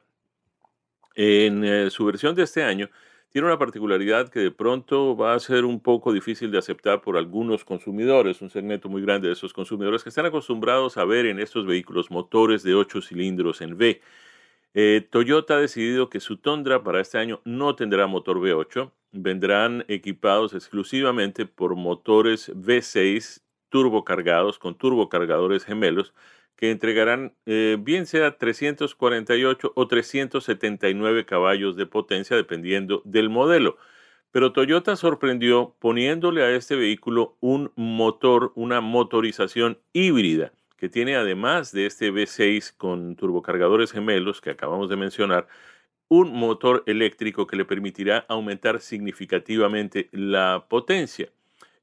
en 1.14 1.64
eh, 1.64 1.90
su 1.90 2.04
versión 2.06 2.34
de 2.34 2.44
este 2.44 2.62
año, 2.62 2.88
tiene 3.30 3.46
una 3.46 3.58
particularidad 3.58 4.28
que 4.28 4.40
de 4.40 4.50
pronto 4.50 5.16
va 5.16 5.34
a 5.34 5.40
ser 5.40 5.64
un 5.64 5.80
poco 5.80 6.12
difícil 6.12 6.50
de 6.50 6.58
aceptar 6.58 7.00
por 7.00 7.16
algunos 7.16 7.64
consumidores, 7.64 8.42
un 8.42 8.50
segmento 8.50 8.88
muy 8.88 9.02
grande 9.02 9.28
de 9.28 9.34
esos 9.34 9.52
consumidores 9.52 10.02
que 10.02 10.08
están 10.08 10.26
acostumbrados 10.26 10.96
a 10.96 11.04
ver 11.04 11.26
en 11.26 11.38
estos 11.38 11.64
vehículos 11.64 12.10
motores 12.10 12.64
de 12.64 12.74
8 12.74 13.00
cilindros 13.02 13.60
en 13.60 13.74
V. 13.74 14.00
Eh, 14.74 15.06
Toyota 15.10 15.54
ha 15.54 15.60
decidido 15.60 16.10
que 16.10 16.18
su 16.20 16.38
Tundra 16.38 16.82
para 16.82 17.00
este 17.00 17.18
año 17.18 17.40
no 17.44 17.76
tendrá 17.76 18.08
motor 18.08 18.38
V8, 18.38 18.90
vendrán 19.12 19.84
equipados 19.86 20.52
exclusivamente 20.52 21.46
por 21.46 21.76
motores 21.76 22.50
V6 22.50 23.42
turbocargados 23.68 24.58
con 24.58 24.76
turbocargadores 24.76 25.64
gemelos 25.64 26.14
que 26.60 26.70
entregarán 26.70 27.34
eh, 27.46 27.78
bien 27.80 28.04
sea 28.04 28.36
348 28.36 29.72
o 29.74 29.88
379 29.88 31.24
caballos 31.24 31.74
de 31.74 31.86
potencia 31.86 32.36
dependiendo 32.36 33.00
del 33.06 33.30
modelo. 33.30 33.78
Pero 34.30 34.52
Toyota 34.52 34.94
sorprendió 34.96 35.74
poniéndole 35.78 36.42
a 36.44 36.50
este 36.50 36.76
vehículo 36.76 37.38
un 37.40 37.72
motor, 37.76 38.52
una 38.56 38.82
motorización 38.82 39.78
híbrida, 39.94 40.52
que 40.76 40.90
tiene 40.90 41.16
además 41.16 41.72
de 41.72 41.86
este 41.86 42.12
V6 42.12 42.76
con 42.76 43.16
turbocargadores 43.16 43.90
gemelos 43.90 44.42
que 44.42 44.50
acabamos 44.50 44.90
de 44.90 44.96
mencionar, 44.96 45.48
un 46.08 46.30
motor 46.34 46.82
eléctrico 46.86 47.46
que 47.46 47.56
le 47.56 47.64
permitirá 47.64 48.26
aumentar 48.28 48.82
significativamente 48.82 50.10
la 50.12 50.66
potencia. 50.68 51.30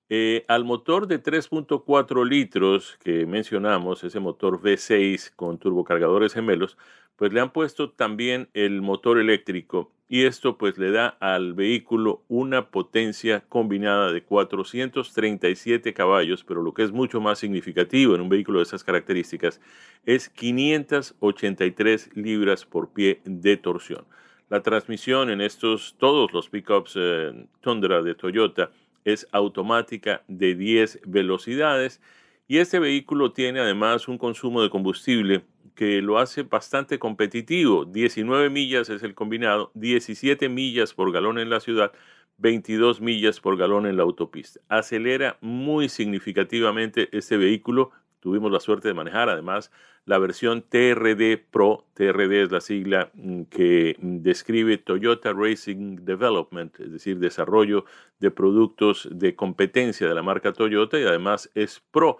Eh, 0.09 0.45
al 0.47 0.63
motor 0.63 1.07
de 1.07 1.21
3.4 1.21 2.25
litros 2.25 2.97
que 3.03 3.25
mencionamos, 3.25 4.05
ese 4.05 4.21
motor 4.21 4.61
V6 4.61 5.33
con 5.35 5.57
turbocargadores 5.57 6.33
gemelos, 6.33 6.77
pues 7.17 7.33
le 7.33 7.41
han 7.41 7.51
puesto 7.51 7.89
también 7.89 8.47
el 8.53 8.81
motor 8.81 9.19
eléctrico 9.19 9.91
y 10.07 10.23
esto 10.23 10.57
pues 10.57 10.77
le 10.77 10.91
da 10.91 11.07
al 11.19 11.53
vehículo 11.53 12.23
una 12.29 12.69
potencia 12.69 13.43
combinada 13.49 14.13
de 14.13 14.23
437 14.23 15.93
caballos, 15.93 16.45
pero 16.45 16.61
lo 16.61 16.73
que 16.73 16.83
es 16.83 16.93
mucho 16.93 17.19
más 17.19 17.39
significativo 17.39 18.15
en 18.15 18.21
un 18.21 18.29
vehículo 18.29 18.59
de 18.59 18.63
esas 18.63 18.85
características 18.85 19.59
es 20.05 20.29
583 20.29 22.11
libras 22.15 22.65
por 22.65 22.93
pie 22.93 23.19
de 23.25 23.57
torsión. 23.57 24.05
La 24.49 24.61
transmisión 24.63 25.29
en 25.29 25.41
estos 25.41 25.95
todos 25.97 26.31
los 26.31 26.49
pickups 26.49 26.93
eh, 26.95 27.47
Tundra 27.59 28.01
de 28.01 28.15
Toyota 28.15 28.71
es 29.07 29.25
automática 29.31 30.23
de 30.27 30.53
10 30.53 30.99
velocidades 31.05 32.01
y 32.45 32.57
este 32.57 32.79
vehículo 32.79 33.31
tiene 33.31 33.61
además 33.61 34.09
un 34.09 34.17
consumo 34.17 34.61
de 34.61 34.69
combustible 34.69 35.45
que 35.75 36.01
lo 36.01 36.19
hace 36.19 36.43
bastante 36.43 36.99
competitivo. 36.99 37.85
19 37.85 38.49
millas 38.49 38.89
es 38.89 39.03
el 39.03 39.15
combinado, 39.15 39.71
17 39.75 40.49
millas 40.49 40.93
por 40.93 41.13
galón 41.13 41.39
en 41.39 41.49
la 41.49 41.61
ciudad, 41.61 41.93
22 42.37 42.99
millas 42.99 43.39
por 43.39 43.57
galón 43.57 43.85
en 43.85 43.95
la 43.95 44.03
autopista. 44.03 44.59
Acelera 44.67 45.37
muy 45.39 45.87
significativamente 45.87 47.07
este 47.11 47.37
vehículo 47.37 47.91
tuvimos 48.19 48.51
la 48.51 48.59
suerte 48.59 48.87
de 48.87 48.93
manejar. 48.93 49.29
Además, 49.29 49.71
la 50.07 50.17
versión 50.19 50.61
TRD 50.61 51.37
Pro, 51.51 51.85
TRD 51.93 52.43
es 52.43 52.51
la 52.51 52.61
sigla 52.61 53.11
mm, 53.13 53.41
que 53.43 53.97
describe 53.99 54.77
Toyota 54.77 55.33
Racing 55.33 56.05
Development, 56.05 56.79
es 56.79 56.93
decir, 56.93 57.19
desarrollo 57.19 57.83
de 58.19 58.31
productos 58.31 59.09
de 59.11 59.35
competencia 59.35 60.07
de 60.07 60.15
la 60.15 60.23
marca 60.23 60.53
Toyota 60.53 60.97
y 60.97 61.03
además 61.03 61.51
es 61.55 61.81
Pro. 61.91 62.19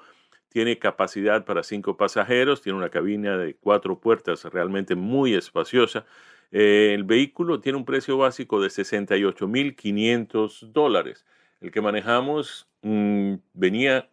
Tiene 0.50 0.80
capacidad 0.80 1.46
para 1.46 1.64
cinco 1.64 1.96
pasajeros, 1.96 2.62
tiene 2.62 2.78
una 2.78 2.90
cabina 2.90 3.38
de 3.38 3.56
cuatro 3.56 4.00
puertas 4.00 4.44
realmente 4.46 4.96
muy 4.96 5.34
espaciosa. 5.34 6.06
Eh, 6.52 6.92
el 6.94 7.06
vehículo 7.06 7.62
tiene 7.62 7.78
un 7.78 7.86
precio 7.86 8.18
básico 8.18 8.62
de 8.62 8.68
68.500 8.68 10.72
dólares. 10.72 11.26
El 11.62 11.72
que 11.72 11.82
manejamos 11.82 12.68
mm, 12.82 13.36
venía 13.54 14.10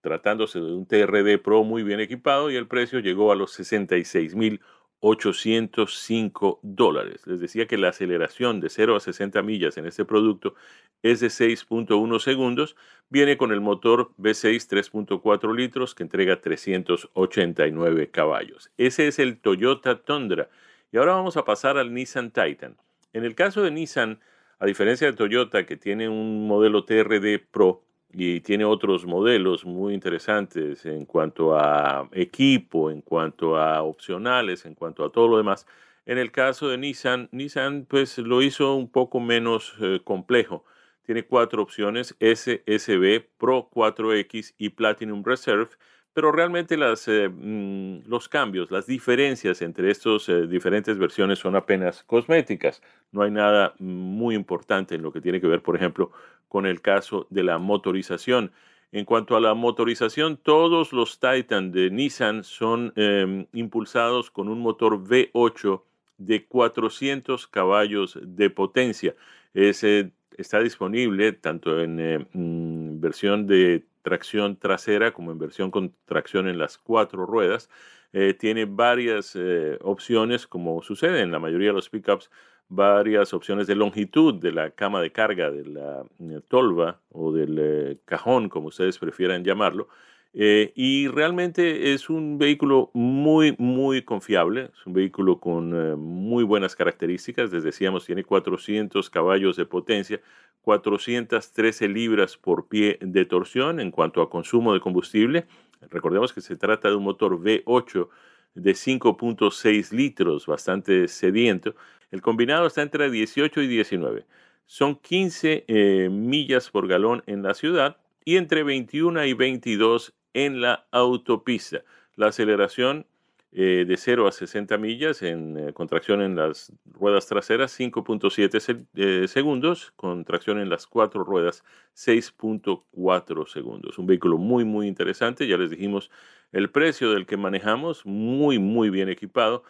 tratándose 0.00 0.60
de 0.60 0.72
un 0.72 0.86
TRD 0.86 1.38
Pro 1.38 1.64
muy 1.64 1.82
bien 1.82 2.00
equipado 2.00 2.50
y 2.50 2.56
el 2.56 2.66
precio 2.66 3.00
llegó 3.00 3.32
a 3.32 3.36
los 3.36 3.58
66.805 3.58 6.58
dólares. 6.62 7.26
Les 7.26 7.40
decía 7.40 7.66
que 7.66 7.78
la 7.78 7.88
aceleración 7.88 8.60
de 8.60 8.70
0 8.70 8.96
a 8.96 9.00
60 9.00 9.42
millas 9.42 9.76
en 9.76 9.86
este 9.86 10.04
producto 10.04 10.54
es 11.02 11.20
de 11.20 11.28
6.1 11.28 12.18
segundos. 12.18 12.76
Viene 13.08 13.36
con 13.36 13.52
el 13.52 13.60
motor 13.60 14.10
V6 14.18 14.68
3.4 14.68 15.54
litros 15.54 15.94
que 15.94 16.02
entrega 16.02 16.40
389 16.40 18.10
caballos. 18.10 18.70
Ese 18.76 19.08
es 19.08 19.18
el 19.18 19.40
Toyota 19.40 20.02
Tundra. 20.02 20.48
Y 20.92 20.96
ahora 20.96 21.14
vamos 21.14 21.36
a 21.36 21.44
pasar 21.44 21.78
al 21.78 21.94
Nissan 21.94 22.30
Titan. 22.30 22.76
En 23.12 23.24
el 23.24 23.34
caso 23.34 23.62
de 23.62 23.70
Nissan, 23.70 24.20
a 24.58 24.66
diferencia 24.66 25.06
de 25.06 25.14
Toyota 25.14 25.66
que 25.66 25.76
tiene 25.76 26.08
un 26.08 26.46
modelo 26.46 26.84
TRD 26.84 27.40
Pro, 27.50 27.82
y 28.12 28.40
tiene 28.40 28.64
otros 28.64 29.06
modelos 29.06 29.64
muy 29.64 29.94
interesantes 29.94 30.84
en 30.86 31.04
cuanto 31.06 31.56
a 31.56 32.08
equipo, 32.12 32.90
en 32.90 33.00
cuanto 33.02 33.56
a 33.56 33.82
opcionales, 33.82 34.66
en 34.66 34.74
cuanto 34.74 35.04
a 35.04 35.12
todo 35.12 35.28
lo 35.28 35.36
demás. 35.36 35.66
En 36.06 36.18
el 36.18 36.32
caso 36.32 36.68
de 36.68 36.78
Nissan, 36.78 37.28
Nissan 37.32 37.86
pues 37.88 38.18
lo 38.18 38.42
hizo 38.42 38.74
un 38.74 38.90
poco 38.90 39.20
menos 39.20 39.74
eh, 39.80 40.00
complejo. 40.02 40.64
Tiene 41.04 41.24
cuatro 41.24 41.62
opciones, 41.62 42.16
S, 42.20 42.62
SB, 42.66 43.26
Pro 43.38 43.68
4X 43.72 44.54
y 44.58 44.70
Platinum 44.70 45.22
Reserve 45.24 45.70
pero 46.12 46.32
realmente 46.32 46.76
las, 46.76 47.06
eh, 47.08 47.28
mm, 47.28 48.08
los 48.08 48.28
cambios, 48.28 48.70
las 48.70 48.86
diferencias 48.86 49.62
entre 49.62 49.90
estas 49.90 50.28
eh, 50.28 50.46
diferentes 50.46 50.98
versiones 50.98 51.38
son 51.38 51.56
apenas 51.56 52.02
cosméticas. 52.04 52.82
No 53.12 53.22
hay 53.22 53.30
nada 53.30 53.74
muy 53.78 54.34
importante 54.34 54.96
en 54.96 55.02
lo 55.02 55.12
que 55.12 55.20
tiene 55.20 55.40
que 55.40 55.46
ver, 55.46 55.62
por 55.62 55.76
ejemplo, 55.76 56.10
con 56.48 56.66
el 56.66 56.80
caso 56.80 57.26
de 57.30 57.44
la 57.44 57.58
motorización. 57.58 58.52
En 58.92 59.04
cuanto 59.04 59.36
a 59.36 59.40
la 59.40 59.54
motorización, 59.54 60.36
todos 60.36 60.92
los 60.92 61.20
Titan 61.20 61.70
de 61.70 61.90
Nissan 61.90 62.42
son 62.42 62.92
em, 62.96 63.46
impulsados 63.52 64.32
con 64.32 64.48
un 64.48 64.60
motor 64.60 64.98
V8 65.04 65.82
de 66.18 66.44
400 66.46 67.46
caballos 67.46 68.18
de 68.20 68.50
potencia. 68.50 69.14
Ese 69.54 70.10
está 70.36 70.60
disponible 70.60 71.32
tanto 71.32 71.80
en 71.80 72.00
eh, 72.00 72.26
mm, 72.32 73.00
versión 73.00 73.46
de 73.46 73.84
tracción 74.02 74.56
trasera 74.56 75.12
como 75.12 75.32
en 75.32 75.38
versión 75.38 75.70
con 75.70 75.94
tracción 76.04 76.48
en 76.48 76.58
las 76.58 76.78
cuatro 76.78 77.26
ruedas. 77.26 77.68
Eh, 78.12 78.34
tiene 78.34 78.64
varias 78.64 79.36
eh, 79.36 79.78
opciones, 79.82 80.46
como 80.46 80.82
sucede 80.82 81.20
en 81.20 81.30
la 81.30 81.38
mayoría 81.38 81.68
de 81.68 81.74
los 81.74 81.88
pickups, 81.90 82.30
varias 82.68 83.34
opciones 83.34 83.66
de 83.66 83.74
longitud 83.74 84.34
de 84.34 84.52
la 84.52 84.70
cama 84.70 85.00
de 85.00 85.12
carga, 85.12 85.50
de 85.50 85.64
la 85.64 86.04
tolva 86.48 87.00
o 87.10 87.32
del 87.32 88.00
cajón, 88.04 88.48
como 88.48 88.68
ustedes 88.68 88.98
prefieran 88.98 89.44
llamarlo. 89.44 89.88
Eh, 90.32 90.72
y 90.76 91.08
realmente 91.08 91.92
es 91.92 92.08
un 92.08 92.38
vehículo 92.38 92.90
muy, 92.94 93.56
muy 93.58 94.02
confiable, 94.02 94.70
es 94.72 94.86
un 94.86 94.92
vehículo 94.92 95.40
con 95.40 95.74
eh, 95.74 95.96
muy 95.96 96.44
buenas 96.44 96.76
características, 96.76 97.52
les 97.52 97.64
decíamos, 97.64 98.06
tiene 98.06 98.22
400 98.22 99.10
caballos 99.10 99.56
de 99.56 99.66
potencia, 99.66 100.20
413 100.62 101.88
libras 101.88 102.36
por 102.36 102.68
pie 102.68 102.98
de 103.00 103.24
torsión 103.24 103.80
en 103.80 103.90
cuanto 103.90 104.22
a 104.22 104.30
consumo 104.30 104.72
de 104.72 104.80
combustible. 104.80 105.46
Recordemos 105.90 106.32
que 106.32 106.42
se 106.42 106.56
trata 106.56 106.88
de 106.88 106.94
un 106.94 107.04
motor 107.04 107.40
V8 107.40 108.08
de 108.54 108.72
5.6 108.72 109.92
litros, 109.92 110.46
bastante 110.46 111.08
sediento. 111.08 111.74
El 112.12 112.22
combinado 112.22 112.66
está 112.66 112.82
entre 112.82 113.10
18 113.10 113.62
y 113.62 113.66
19. 113.66 114.26
Son 114.66 114.94
15 114.96 115.64
eh, 115.66 116.08
millas 116.10 116.70
por 116.70 116.86
galón 116.86 117.22
en 117.26 117.42
la 117.42 117.54
ciudad 117.54 117.96
y 118.24 118.36
entre 118.36 118.62
21 118.62 119.24
y 119.24 119.34
22 119.34 120.14
en 120.34 120.60
la 120.60 120.86
autopista. 120.90 121.82
La 122.16 122.28
aceleración 122.28 123.06
eh, 123.52 123.84
de 123.84 123.96
0 123.96 124.28
a 124.28 124.32
60 124.32 124.78
millas 124.78 125.22
en 125.22 125.56
eh, 125.58 125.72
contracción 125.72 126.22
en 126.22 126.36
las 126.36 126.72
ruedas 126.84 127.26
traseras 127.26 127.76
5.7 127.78 128.86
eh, 128.94 129.26
segundos, 129.26 129.92
contracción 129.96 130.60
en 130.60 130.68
las 130.68 130.86
cuatro 130.86 131.24
ruedas 131.24 131.64
6.4 131.96 133.48
segundos. 133.48 133.98
Un 133.98 134.06
vehículo 134.06 134.38
muy 134.38 134.64
muy 134.64 134.86
interesante, 134.86 135.48
ya 135.48 135.56
les 135.56 135.70
dijimos 135.70 136.12
el 136.52 136.70
precio 136.70 137.10
del 137.10 137.26
que 137.26 137.36
manejamos, 137.36 138.06
muy 138.06 138.60
muy 138.60 138.88
bien 138.88 139.08
equipado, 139.08 139.64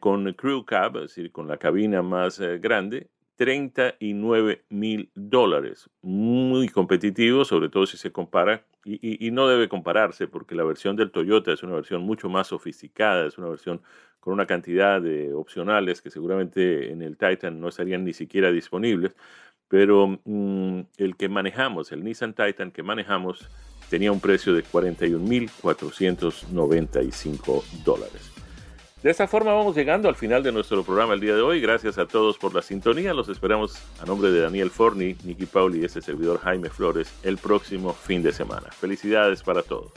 con 0.00 0.30
crew 0.34 0.64
cab, 0.66 0.96
es 0.96 1.02
decir, 1.14 1.32
con 1.32 1.48
la 1.48 1.56
cabina 1.56 2.02
más 2.02 2.38
grande, 2.60 3.08
39 3.36 4.64
mil 4.68 5.10
dólares. 5.14 5.88
Muy 6.02 6.68
competitivo, 6.68 7.46
sobre 7.46 7.70
todo 7.70 7.86
si 7.86 7.96
se 7.96 8.12
compara, 8.12 8.62
y, 8.84 9.30
no 9.30 9.48
debe 9.48 9.68
compararse 9.68 10.26
porque 10.26 10.54
la 10.54 10.64
versión 10.64 10.96
del 10.96 11.10
Toyota 11.10 11.52
es 11.52 11.62
una 11.62 11.74
versión 11.74 12.02
mucho 12.02 12.28
más 12.28 12.48
sofisticada, 12.48 13.26
es 13.26 13.38
una 13.38 13.48
versión 13.48 13.80
con 14.20 14.32
una 14.32 14.46
cantidad 14.46 15.02
de 15.02 15.32
opcionales 15.32 16.02
que 16.02 16.10
seguramente 16.10 16.90
en 16.90 17.02
el 17.02 17.16
Titan 17.16 17.60
no 17.60 17.68
estarían 17.68 18.04
ni 18.04 18.12
siquiera 18.12 18.50
disponibles, 18.50 19.14
pero 19.68 20.20
mm, 20.24 20.80
el 20.96 21.16
que 21.16 21.28
manejamos, 21.28 21.92
el 21.92 22.02
Nissan 22.04 22.34
Titan 22.34 22.70
que 22.70 22.82
manejamos, 22.82 23.48
tenía 23.88 24.12
un 24.12 24.20
precio 24.20 24.52
de 24.54 24.64
41.495 24.64 27.64
dólares. 27.84 28.39
De 29.02 29.10
esta 29.10 29.26
forma 29.26 29.54
vamos 29.54 29.74
llegando 29.74 30.10
al 30.10 30.14
final 30.14 30.42
de 30.42 30.52
nuestro 30.52 30.82
programa 30.84 31.14
el 31.14 31.20
día 31.20 31.34
de 31.34 31.40
hoy. 31.40 31.60
Gracias 31.60 31.96
a 31.96 32.04
todos 32.06 32.36
por 32.36 32.54
la 32.54 32.60
sintonía. 32.60 33.14
Los 33.14 33.30
esperamos 33.30 33.80
a 34.02 34.04
nombre 34.04 34.30
de 34.30 34.40
Daniel 34.40 34.70
Forni, 34.70 35.16
Nicky 35.24 35.46
Pauli 35.46 35.80
y 35.80 35.84
este 35.86 36.02
servidor 36.02 36.38
Jaime 36.40 36.68
Flores 36.68 37.10
el 37.22 37.38
próximo 37.38 37.94
fin 37.94 38.22
de 38.22 38.32
semana. 38.32 38.68
Felicidades 38.70 39.42
para 39.42 39.62
todos. 39.62 39.90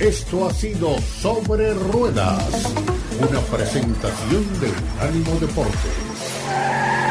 Esto 0.00 0.46
ha 0.46 0.50
sido 0.52 0.98
Sobre 0.98 1.72
Ruedas, 1.72 2.74
una 3.20 3.40
presentación 3.42 4.44
de 4.60 4.72
Ánimo 5.00 5.38
Deporte. 5.38 7.01